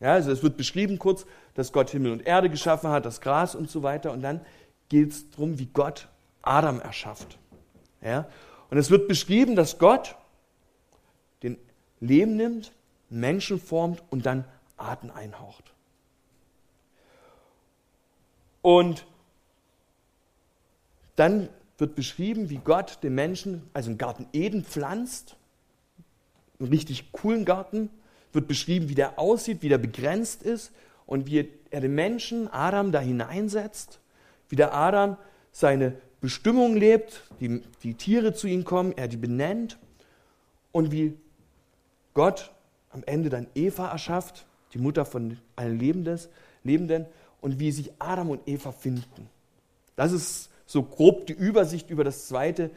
Ja, 0.01 0.13
also 0.13 0.31
es 0.31 0.43
wird 0.43 0.57
beschrieben 0.57 0.99
kurz, 0.99 1.27
dass 1.55 1.73
Gott 1.73 1.91
Himmel 1.91 2.13
und 2.13 2.27
Erde 2.27 2.51
geschaffen 2.51 2.91
hat, 2.91 3.07
das 3.07 3.21
Gras 3.21 3.55
und 3.55 3.71
so 3.71 3.83
weiter. 3.83 4.13
Und 4.13 4.23
dann 4.23 4.41
geht 4.89 5.11
es 5.11 5.31
darum, 5.31 5.59
wie 5.59 5.67
Gott 5.67 6.09
Adam 6.43 6.81
erschafft. 6.81 7.39
Ja? 8.03 8.29
Und 8.71 8.79
es 8.79 8.91
wird 8.91 9.09
beschrieben, 9.09 9.57
dass 9.57 9.79
Gott 9.79 10.17
den 11.43 11.59
Leben 12.01 12.37
nimmt, 12.37 12.73
Menschen 13.09 13.61
formt 13.61 14.03
und 14.11 14.27
dann 14.27 14.45
Atem 14.77 15.11
einhaucht. 15.11 15.73
Und 18.63 19.07
dann 21.15 21.49
wird 21.79 21.95
beschrieben, 21.95 22.51
wie 22.51 22.59
Gott 22.59 22.99
den 23.03 23.15
Menschen, 23.15 23.69
also 23.73 23.91
einen 23.91 23.99
Garten 23.99 24.27
Eden 24.33 24.65
pflanzt, 24.65 25.37
einen 26.59 26.71
richtig 26.71 27.13
coolen 27.13 27.45
Garten, 27.45 27.91
wird 28.33 28.49
beschrieben, 28.49 28.89
wie 28.89 28.95
der 28.95 29.19
aussieht, 29.19 29.63
wie 29.63 29.69
der 29.69 29.79
begrenzt 29.79 30.43
ist 30.43 30.73
und 31.07 31.27
wie 31.27 31.49
er 31.71 31.81
den 31.81 31.95
Menschen, 31.95 32.49
Adam, 32.49 32.93
da 32.93 33.01
hineinsetzt, 33.01 34.01
wie 34.49 34.57
der 34.57 34.75
Adam 34.75 35.17
seine 35.53 35.97
Bestimmung 36.21 36.77
lebt, 36.77 37.23
die, 37.41 37.63
die 37.83 37.95
Tiere 37.95 38.35
zu 38.35 38.47
ihm 38.47 38.65
kommen, 38.65 38.93
er 38.97 39.09
die 39.09 39.17
benennt 39.17 39.79
und 40.73 40.93
wie 40.93 41.17
Gott 42.15 42.51
am 42.97 43.05
Ende 43.05 43.29
dann 43.29 43.47
Eva 43.55 43.91
erschafft, 43.91 44.47
die 44.73 44.79
Mutter 44.79 45.05
von 45.05 45.39
allen 45.55 45.79
Lebenden, 45.79 47.07
und 47.43 47.61
wie 47.61 47.71
sich 47.71 47.93
Adam 47.99 48.31
und 48.31 48.49
Eva 48.49 48.73
finden. 48.73 49.29
Das 49.95 50.13
ist 50.13 50.51
so 50.65 50.83
grob 50.83 51.27
die 51.27 51.35
Übersicht 51.35 51.91
über 51.91 52.03
das 52.03 52.27
zweite 52.27 52.71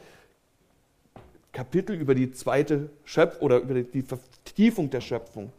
Kapitel, 1.54 1.96
über 1.96 2.14
die 2.14 2.32
zweite 2.34 2.90
Schöpfung 3.06 3.42
oder 3.42 3.60
über 3.60 3.82
die 3.82 4.04
Vertiefung 4.04 4.90
der 4.90 5.02
Schöpfung. 5.02 5.52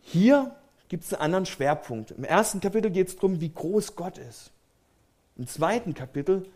Hier 0.00 0.56
gibt 0.88 1.04
es 1.04 1.12
einen 1.12 1.22
anderen 1.22 1.46
Schwerpunkt. 1.46 2.12
Im 2.12 2.24
ersten 2.24 2.60
Kapitel 2.60 2.90
geht 2.90 3.08
es 3.08 3.16
darum, 3.16 3.40
wie 3.40 3.52
groß 3.52 3.94
Gott 3.94 4.18
ist. 4.18 4.50
Im 5.36 5.46
zweiten 5.46 5.92
Kapitel 5.92 6.48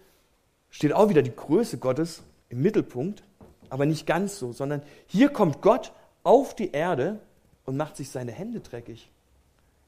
steht 0.71 0.95
auch 0.95 1.11
wieder 1.11 1.23
die 1.23 1.37
Größe 1.37 1.79
Gottes 1.79 2.23
im 2.49 2.63
Mittelpunkt, 2.63 3.23
aber 3.71 3.87
nicht 3.87 4.07
ganz 4.07 4.39
so, 4.39 4.53
sondern 4.53 4.83
hier 5.07 5.31
kommt 5.31 5.63
Gott 5.63 5.93
auf 6.23 6.55
die 6.55 6.73
Erde 6.73 7.21
und 7.65 7.77
macht 7.77 7.97
sich 7.97 8.11
seine 8.11 8.33
Hände 8.33 8.61
dreckig. 8.61 9.11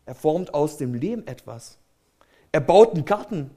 Er 0.07 0.15
formt 0.15 0.55
aus 0.55 0.79
dem 0.79 0.95
Lehm 0.95 1.25
etwas. 1.27 1.79
Er 2.51 2.61
baut 2.61 2.95
einen 2.95 3.05
Garten. 3.05 3.51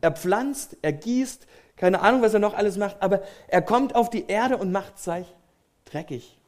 Er 0.00 0.12
pflanzt, 0.12 0.76
er 0.82 0.92
gießt, 0.92 1.46
keine 1.76 2.00
Ahnung, 2.00 2.22
was 2.22 2.34
er 2.34 2.40
noch 2.40 2.54
alles 2.54 2.76
macht, 2.76 3.00
aber 3.00 3.22
er 3.48 3.62
kommt 3.62 3.94
auf 3.94 4.10
die 4.10 4.26
Erde 4.26 4.58
und 4.58 4.72
macht 4.72 4.98
sich 4.98 5.26
dreckig 5.84 6.38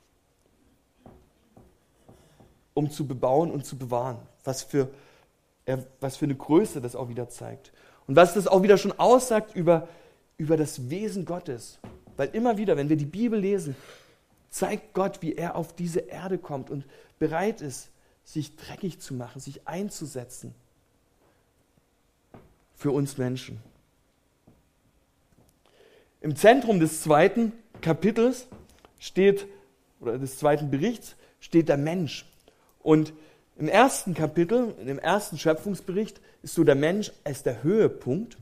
um 2.74 2.90
zu 2.90 3.06
bebauen 3.06 3.50
und 3.50 3.64
zu 3.66 3.76
bewahren. 3.76 4.18
Was 4.44 4.62
für, 4.62 4.88
was 6.00 6.16
für 6.16 6.24
eine 6.24 6.34
Größe 6.34 6.80
das 6.80 6.96
auch 6.96 7.08
wieder 7.08 7.28
zeigt. 7.28 7.72
Und 8.06 8.16
was 8.16 8.34
das 8.34 8.46
auch 8.46 8.62
wieder 8.62 8.78
schon 8.78 8.98
aussagt 8.98 9.54
über, 9.54 9.88
über 10.36 10.56
das 10.56 10.90
Wesen 10.90 11.24
Gottes. 11.24 11.78
Weil 12.16 12.28
immer 12.32 12.56
wieder, 12.58 12.76
wenn 12.76 12.88
wir 12.88 12.96
die 12.96 13.04
Bibel 13.04 13.38
lesen, 13.38 13.76
zeigt 14.50 14.92
Gott, 14.94 15.22
wie 15.22 15.34
er 15.34 15.56
auf 15.56 15.74
diese 15.74 16.00
Erde 16.00 16.38
kommt 16.38 16.70
und 16.70 16.84
bereit 17.18 17.60
ist, 17.60 17.90
sich 18.24 18.56
dreckig 18.56 19.00
zu 19.00 19.14
machen, 19.14 19.40
sich 19.40 19.66
einzusetzen 19.66 20.54
für 22.74 22.90
uns 22.90 23.18
Menschen. 23.18 23.60
Im 26.20 26.36
Zentrum 26.36 26.78
des 26.78 27.02
zweiten 27.02 27.52
Kapitels 27.80 28.46
steht, 28.98 29.46
oder 30.00 30.18
des 30.18 30.38
zweiten 30.38 30.70
Berichts, 30.70 31.16
steht 31.40 31.68
der 31.68 31.76
Mensch. 31.76 32.26
Und 32.80 33.12
im 33.56 33.68
ersten 33.68 34.14
Kapitel, 34.14 34.74
im 34.86 34.98
ersten 34.98 35.38
Schöpfungsbericht, 35.38 36.20
ist 36.42 36.54
so 36.54 36.64
der 36.64 36.74
Mensch 36.74 37.12
als 37.24 37.42
der 37.42 37.62
Höhepunkt. 37.62 38.36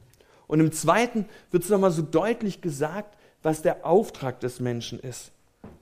Und 0.46 0.61
im 0.61 0.72
zweiten 0.72 1.26
wird 1.50 1.62
es 1.62 1.70
nochmal 1.70 1.90
so 1.90 2.02
deutlich 2.02 2.61
gesagt, 2.61 3.16
was 3.42 3.62
der 3.62 3.87
Auftrag 3.87 4.40
des 4.40 4.61
Menschen 4.61 5.00
ist. 5.00 5.31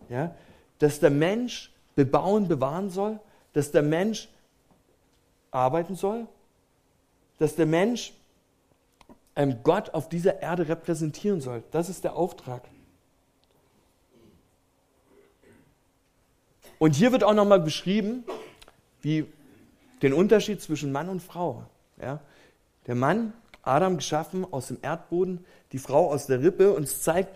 Ja? 0.08 0.34
Dass 0.78 1.00
der 1.00 1.10
Mensch 1.10 1.72
bebauen, 1.94 2.48
bewahren 2.48 2.90
soll, 2.90 3.18
dass 3.52 3.70
der 3.70 3.82
Mensch 3.82 4.28
arbeiten 5.50 5.96
soll, 5.96 6.26
dass 7.38 7.56
der 7.56 7.66
Mensch 7.66 8.12
ähm, 9.34 9.58
Gott 9.62 9.94
auf 9.94 10.08
dieser 10.08 10.40
Erde 10.42 10.68
repräsentieren 10.68 11.40
soll. 11.40 11.62
Das 11.70 11.88
ist 11.88 12.04
der 12.04 12.14
Auftrag. 12.14 12.62
Und 16.78 16.94
hier 16.94 17.10
wird 17.10 17.24
auch 17.24 17.34
nochmal 17.34 17.60
beschrieben, 17.60 18.24
wie 19.00 19.26
den 20.02 20.12
Unterschied 20.12 20.60
zwischen 20.62 20.92
Mann 20.92 21.08
und 21.08 21.20
Frau. 21.20 21.64
Ja? 22.00 22.20
Der 22.86 22.94
Mann, 22.94 23.32
Adam 23.68 23.96
geschaffen 23.96 24.46
aus 24.50 24.68
dem 24.68 24.78
Erdboden, 24.82 25.44
die 25.72 25.78
Frau 25.78 26.10
aus 26.10 26.26
der 26.26 26.42
Rippe. 26.42 26.72
Und 26.72 26.84
es 26.84 27.02
zeigt, 27.02 27.34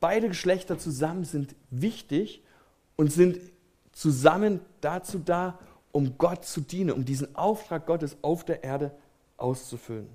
beide 0.00 0.28
Geschlechter 0.28 0.78
zusammen 0.78 1.24
sind 1.24 1.54
wichtig 1.70 2.42
und 2.96 3.12
sind 3.12 3.38
zusammen 3.92 4.60
dazu 4.80 5.18
da, 5.18 5.58
um 5.92 6.18
Gott 6.18 6.44
zu 6.44 6.60
dienen, 6.60 6.90
um 6.90 7.04
diesen 7.04 7.34
Auftrag 7.36 7.86
Gottes 7.86 8.16
auf 8.20 8.44
der 8.44 8.62
Erde 8.62 8.90
auszufüllen. 9.38 10.08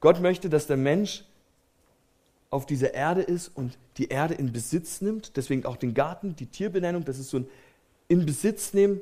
Gott 0.00 0.20
möchte, 0.20 0.48
dass 0.48 0.66
der 0.66 0.76
Mensch 0.76 1.24
auf 2.48 2.66
dieser 2.66 2.94
Erde 2.94 3.22
ist 3.22 3.48
und 3.54 3.78
die 3.96 4.08
Erde 4.08 4.34
in 4.34 4.52
Besitz 4.52 5.00
nimmt, 5.00 5.36
deswegen 5.36 5.66
auch 5.66 5.76
den 5.76 5.94
Garten, 5.94 6.34
die 6.34 6.46
Tierbenennung, 6.46 7.04
das 7.04 7.18
ist 7.18 7.30
so 7.30 7.38
ein 7.38 7.48
in 8.08 8.26
Besitz 8.26 8.74
nehmen, 8.74 9.00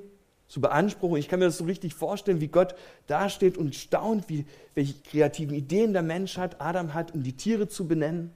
zu 0.48 0.60
beanspruchen. 0.60 1.18
Ich 1.18 1.28
kann 1.28 1.38
mir 1.38 1.44
das 1.44 1.58
so 1.58 1.64
richtig 1.64 1.94
vorstellen, 1.94 2.40
wie 2.40 2.48
Gott 2.48 2.74
dasteht 3.06 3.56
und 3.56 3.74
staunt, 3.74 4.28
wie, 4.28 4.46
welche 4.74 4.94
kreativen 4.94 5.54
Ideen 5.54 5.92
der 5.92 6.02
Mensch 6.02 6.38
hat, 6.38 6.60
Adam 6.60 6.94
hat, 6.94 7.14
um 7.14 7.22
die 7.22 7.34
Tiere 7.34 7.68
zu 7.68 7.86
benennen. 7.86 8.32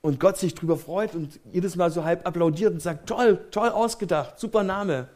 Und 0.00 0.18
Gott 0.18 0.38
sich 0.38 0.54
darüber 0.54 0.76
freut 0.76 1.14
und 1.14 1.38
jedes 1.52 1.76
Mal 1.76 1.90
so 1.90 2.04
halb 2.04 2.26
applaudiert 2.26 2.72
und 2.72 2.80
sagt, 2.80 3.08
toll, 3.08 3.44
toll 3.50 3.68
ausgedacht, 3.68 4.38
super 4.38 4.62
Name. 4.62 5.08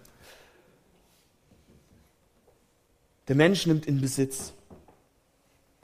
Der 3.29 3.35
Mensch 3.35 3.66
nimmt 3.66 3.87
in 3.87 4.01
Besitz 4.01 4.53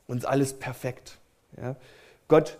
und 0.06 0.26
alles 0.26 0.52
perfekt. 0.52 1.18
Ja? 1.56 1.76
Gott 2.28 2.58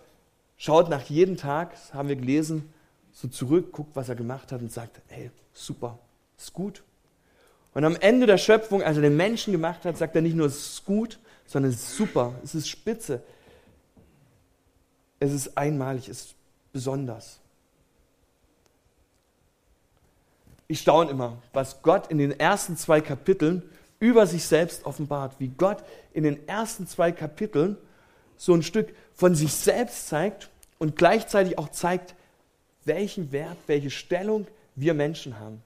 schaut 0.57 0.89
nach 0.89 1.03
jedem 1.03 1.37
Tag, 1.37 1.71
das 1.71 1.93
haben 1.93 2.09
wir 2.09 2.17
gelesen, 2.17 2.73
so 3.11 3.27
zurück, 3.27 3.71
guckt, 3.71 3.95
was 3.95 4.09
er 4.09 4.15
gemacht 4.15 4.51
hat 4.51 4.61
und 4.61 4.71
sagt, 4.71 5.01
hey, 5.07 5.31
super, 5.53 5.99
ist 6.37 6.51
gut. 6.51 6.83
Und 7.73 7.85
am 7.85 7.95
Ende 7.95 8.27
der 8.27 8.37
Schöpfung, 8.37 8.83
als 8.83 8.97
er 8.97 9.01
den 9.01 9.17
Menschen 9.17 9.51
gemacht 9.51 9.85
hat, 9.85 9.97
sagt 9.97 10.15
er 10.15 10.21
nicht 10.21 10.35
nur, 10.35 10.47
es 10.47 10.57
ist 10.57 10.85
gut, 10.85 11.19
sondern 11.45 11.71
es 11.71 11.77
ist 11.77 11.97
super, 11.97 12.33
es 12.43 12.55
ist 12.55 12.69
spitze. 12.69 13.21
Es 15.19 15.31
ist 15.31 15.57
einmalig, 15.57 16.09
es 16.09 16.25
ist 16.25 16.35
besonders. 16.71 17.39
Ich 20.67 20.81
staune 20.81 21.11
immer, 21.11 21.37
was 21.51 21.81
Gott 21.81 22.07
in 22.07 22.17
den 22.17 22.39
ersten 22.39 22.77
zwei 22.77 23.01
Kapiteln 23.01 23.63
über 23.99 24.27
sich 24.27 24.45
selbst 24.45 24.85
offenbart, 24.85 25.35
wie 25.39 25.47
Gott 25.47 25.83
in 26.13 26.23
den 26.23 26.47
ersten 26.47 26.87
zwei 26.87 27.11
Kapiteln 27.11 27.77
so 28.37 28.53
ein 28.53 28.63
Stück 28.63 28.93
von 29.13 29.35
sich 29.35 29.53
selbst 29.53 30.07
zeigt 30.07 30.49
und 30.79 30.95
gleichzeitig 30.95 31.57
auch 31.57 31.69
zeigt, 31.69 32.15
welchen 32.85 33.31
Wert, 33.31 33.57
welche 33.67 33.89
Stellung 33.89 34.47
wir 34.75 34.93
Menschen 34.93 35.39
haben. 35.39 35.61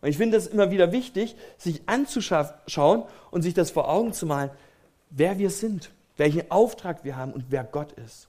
Und 0.00 0.08
ich 0.08 0.16
finde 0.16 0.36
es 0.36 0.46
immer 0.46 0.70
wieder 0.70 0.92
wichtig, 0.92 1.36
sich 1.58 1.82
anzuschauen 1.86 3.04
und 3.30 3.42
sich 3.42 3.54
das 3.54 3.70
vor 3.70 3.88
Augen 3.88 4.12
zu 4.12 4.26
malen, 4.26 4.50
wer 5.10 5.38
wir 5.38 5.50
sind, 5.50 5.90
welchen 6.16 6.50
Auftrag 6.50 7.04
wir 7.04 7.16
haben 7.16 7.32
und 7.32 7.46
wer 7.50 7.64
Gott 7.64 7.92
ist. 7.92 8.28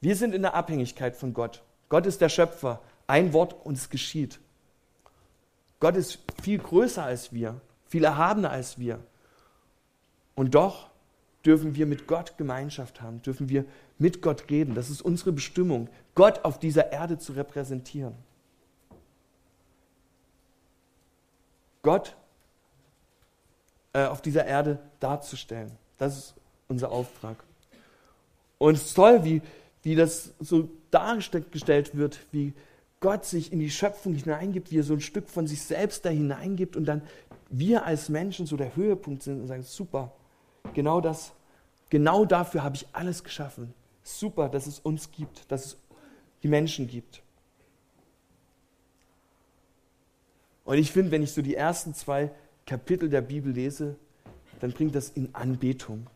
Wir 0.00 0.16
sind 0.16 0.34
in 0.34 0.42
der 0.42 0.54
Abhängigkeit 0.54 1.16
von 1.16 1.32
Gott. 1.32 1.62
Gott 1.88 2.04
ist 2.04 2.20
der 2.20 2.28
Schöpfer. 2.28 2.82
Ein 3.06 3.32
Wort 3.32 3.54
und 3.64 3.78
es 3.78 3.88
geschieht. 3.88 4.38
Gott 5.80 5.96
ist 5.96 6.18
viel 6.42 6.58
größer 6.58 7.02
als 7.02 7.32
wir, 7.32 7.60
viel 7.86 8.04
erhabener 8.04 8.50
als 8.50 8.78
wir. 8.78 9.00
Und 10.34 10.54
doch 10.54 10.90
dürfen 11.44 11.74
wir 11.74 11.86
mit 11.86 12.06
Gott 12.06 12.36
Gemeinschaft 12.38 13.00
haben, 13.00 13.22
dürfen 13.22 13.48
wir 13.48 13.64
mit 13.98 14.22
Gott 14.22 14.50
reden. 14.50 14.74
Das 14.74 14.90
ist 14.90 15.02
unsere 15.02 15.32
Bestimmung, 15.32 15.88
Gott 16.14 16.44
auf 16.44 16.58
dieser 16.58 16.92
Erde 16.92 17.18
zu 17.18 17.32
repräsentieren. 17.32 18.14
Gott 21.84 22.16
äh, 23.92 24.06
auf 24.06 24.20
dieser 24.20 24.44
Erde 24.44 24.80
darzustellen. 24.98 25.70
Das 25.98 26.18
ist 26.18 26.34
unser 26.66 26.90
Auftrag. 26.90 27.36
Und 28.58 28.74
es 28.74 28.86
ist 28.86 28.94
toll, 28.94 29.22
wie, 29.22 29.42
wie 29.82 29.94
das 29.94 30.34
so 30.40 30.68
dargestellt 30.90 31.96
wird, 31.96 32.18
wie 32.32 32.54
Gott 32.98 33.24
sich 33.24 33.52
in 33.52 33.60
die 33.60 33.70
Schöpfung 33.70 34.14
hineingibt, 34.14 34.70
wie 34.70 34.78
er 34.78 34.82
so 34.82 34.94
ein 34.94 35.00
Stück 35.00 35.28
von 35.28 35.46
sich 35.46 35.62
selbst 35.62 36.04
da 36.04 36.08
hineingibt 36.08 36.74
und 36.74 36.86
dann 36.86 37.02
wir 37.50 37.84
als 37.84 38.08
Menschen 38.08 38.46
so 38.46 38.56
der 38.56 38.74
Höhepunkt 38.74 39.22
sind 39.22 39.40
und 39.40 39.46
sagen, 39.46 39.62
super, 39.62 40.12
genau 40.72 41.00
das, 41.00 41.32
genau 41.90 42.24
dafür 42.24 42.64
habe 42.64 42.76
ich 42.76 42.86
alles 42.92 43.22
geschaffen. 43.22 43.74
Super, 44.02 44.48
dass 44.48 44.66
es 44.66 44.78
uns 44.78 45.10
gibt, 45.12 45.50
dass 45.52 45.66
es 45.66 45.76
die 46.42 46.48
Menschen 46.48 46.88
gibt. 46.88 47.22
Und 50.64 50.78
ich 50.78 50.92
finde, 50.92 51.10
wenn 51.10 51.22
ich 51.22 51.32
so 51.32 51.42
die 51.42 51.54
ersten 51.54 51.94
zwei 51.94 52.30
Kapitel 52.66 53.08
der 53.08 53.20
Bibel 53.20 53.52
lese, 53.52 53.96
dann 54.60 54.72
bringt 54.72 54.94
das 54.94 55.10
in 55.10 55.34
Anbetung. 55.34 56.06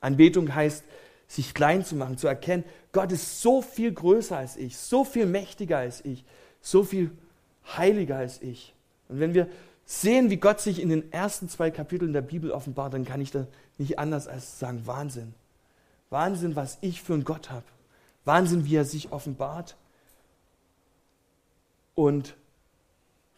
Anbetung 0.00 0.54
heißt, 0.54 0.84
sich 1.26 1.54
klein 1.54 1.84
zu 1.84 1.96
machen, 1.96 2.18
zu 2.18 2.26
erkennen, 2.26 2.64
Gott 2.92 3.10
ist 3.12 3.40
so 3.40 3.62
viel 3.62 3.92
größer 3.92 4.36
als 4.36 4.56
ich, 4.56 4.76
so 4.76 5.04
viel 5.04 5.26
mächtiger 5.26 5.78
als 5.78 6.04
ich, 6.04 6.24
so 6.60 6.84
viel 6.84 7.10
heiliger 7.76 8.16
als 8.16 8.42
ich. 8.42 8.74
Und 9.08 9.20
wenn 9.20 9.34
wir 9.34 9.48
sehen, 9.86 10.30
wie 10.30 10.36
Gott 10.36 10.60
sich 10.60 10.80
in 10.80 10.90
den 10.90 11.10
ersten 11.12 11.48
zwei 11.48 11.70
Kapiteln 11.70 12.12
der 12.12 12.22
Bibel 12.22 12.50
offenbart, 12.50 12.92
dann 12.92 13.04
kann 13.04 13.20
ich 13.20 13.30
da 13.30 13.46
nicht 13.78 13.98
anders 13.98 14.28
als 14.28 14.58
sagen, 14.58 14.82
Wahnsinn. 14.86 15.34
Wahnsinn, 16.10 16.56
was 16.56 16.78
ich 16.82 17.02
für 17.02 17.14
einen 17.14 17.24
Gott 17.24 17.50
habe. 17.50 17.64
Wahnsinn, 18.24 18.66
wie 18.66 18.76
er 18.76 18.84
sich 18.84 19.12
offenbart. 19.12 19.76
Und 21.94 22.34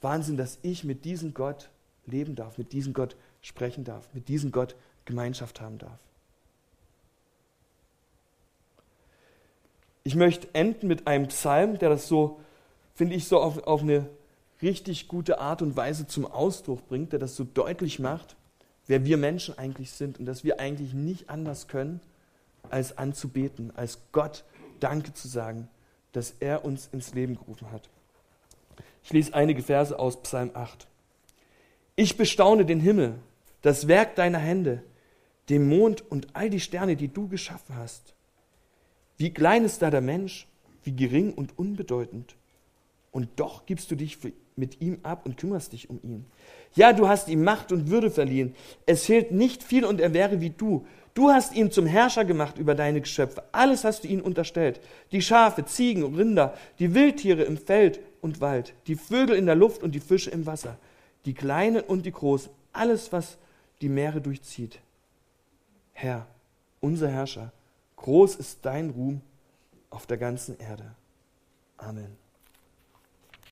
Wahnsinn, 0.01 0.37
dass 0.37 0.59
ich 0.63 0.85
mit 0.85 1.05
diesem 1.05 1.35
Gott 1.35 1.71
leben 2.07 2.35
darf, 2.35 2.59
mit 2.59 2.73
diesem 2.73 2.93
Gott 2.93 3.17
sprechen 3.41 3.85
darf, 3.85 4.09
mit 4.13 4.29
diesem 4.29 4.53
Gott 4.53 4.77
Gemeinschaft 5.05 5.61
haben 5.61 5.79
darf. 5.79 5.99
Ich 10.05 10.15
möchte 10.15 10.49
enden 10.55 10.87
mit 10.87 11.07
einem 11.07 11.29
Psalm, 11.29 11.79
der 11.79 11.89
das 11.89 12.07
so, 12.07 12.41
finde 12.95 13.17
ich, 13.17 13.27
so 13.27 13.41
auf, 13.41 13.65
auf 13.65 13.83
eine 13.83 14.09
richtig 14.63 15.09
gute 15.09 15.41
Art 15.41 15.63
und 15.63 15.77
Weise 15.77 16.07
zum 16.07 16.27
Ausdruck 16.27 16.87
bringt, 16.89 17.13
der 17.13 17.19
das 17.19 17.37
so 17.37 17.45
deutlich 17.45 17.99
macht, 17.99 18.37
wer 18.87 19.05
wir 19.05 19.17
Menschen 19.17 19.59
eigentlich 19.59 19.91
sind 19.91 20.19
und 20.19 20.27
dass 20.27 20.45
wir 20.45 20.61
eigentlich 20.61 20.95
nicht 20.95 21.29
anders 21.29 21.69
können, 21.69 22.01
als 22.71 22.97
anzubeten, 22.99 23.73
als 23.77 23.99
Gott 24.13 24.45
Danke 24.81 25.13
zu 25.15 25.29
sagen, 25.29 25.69
dass 26.13 26.35
er 26.41 26.65
uns 26.65 26.89
ins 26.93 27.15
Leben 27.15 27.37
gerufen 27.37 27.71
hat. 27.71 27.89
Ich 29.07 29.13
lese 29.13 29.35
einige 29.35 29.63
Verse 29.63 29.97
aus 29.97 30.21
Psalm 30.23 30.51
8. 30.53 30.89
Ich 31.95 32.17
bestaune 32.17 32.65
den 32.65 32.81
Himmel, 32.81 33.15
das 33.63 33.87
Werk 33.87 34.17
deiner 34.17 34.41
Hände, 34.41 34.83
den 35.49 35.69
Mond 35.69 36.03
und 36.11 36.27
all 36.33 36.51
die 36.51 36.59
Sterne, 36.59 36.97
die 36.97 37.07
du 37.07 37.29
geschaffen 37.29 37.77
hast. 37.77 38.17
Wie 39.17 39.33
klein 39.33 39.65
ist 39.65 39.81
da 39.81 39.91
der 39.91 40.01
Mensch, 40.01 40.49
wie 40.83 40.91
gering 40.91 41.33
und 41.35 41.57
unbedeutend. 41.57 42.35
Und 43.13 43.29
doch 43.37 43.65
gibst 43.65 43.93
du 43.93 43.95
dich 43.95 44.19
mit 44.57 44.81
ihm 44.81 44.99
ab 45.05 45.25
und 45.25 45.37
kümmerst 45.37 45.73
dich 45.73 45.89
um 45.89 46.01
ihn. 46.03 46.27
Ja, 46.75 46.93
du 46.93 47.07
hast 47.07 47.29
ihm 47.29 47.45
Macht 47.45 47.71
und 47.71 47.89
Würde 47.89 48.11
verliehen. 48.11 48.57
Es 48.87 49.07
fehlt 49.07 49.31
nicht 49.31 49.63
viel 49.63 49.85
und 49.85 50.01
er 50.01 50.15
wäre 50.15 50.41
wie 50.41 50.51
du. 50.51 50.85
Du 51.15 51.31
hast 51.31 51.55
ihn 51.55 51.71
zum 51.71 51.87
Herrscher 51.87 52.25
gemacht 52.25 52.59
über 52.59 52.75
deine 52.75 53.01
Geschöpfe. 53.01 53.45
Alles 53.53 53.85
hast 53.85 54.03
du 54.03 54.09
ihm 54.09 54.21
unterstellt. 54.21 54.81
Die 55.13 55.23
Schafe, 55.23 55.65
Ziegen, 55.65 56.17
Rinder, 56.17 56.55
die 56.81 56.93
Wildtiere 56.93 57.45
im 57.45 57.57
Feld 57.57 58.01
und 58.21 58.41
Wald, 58.41 58.75
die 58.87 58.97
Vögel 58.97 59.37
in 59.37 59.47
der 59.47 59.55
Luft 59.55 59.83
und 59.83 59.95
die 59.95 60.01
Fische 60.01 60.31
im 60.31 60.47
Wasser, 60.47 60.79
die 61.25 61.35
Kleinen 61.35 61.83
und 61.83 62.07
die 62.07 62.13
Großen, 62.13 62.51
alles, 62.73 63.13
was 63.13 63.39
die 63.81 63.89
Meere 63.89 64.21
durchzieht. 64.21 64.81
Herr, 65.93 66.27
unser 66.81 67.09
Herrscher, 67.09 67.53
groß 67.97 68.37
ist 68.37 68.59
dein 68.63 68.91
Ruhm 68.91 69.21
auf 69.91 70.07
der 70.07 70.19
ganzen 70.19 70.59
Erde. 70.59 70.95
Amen. 71.77 72.26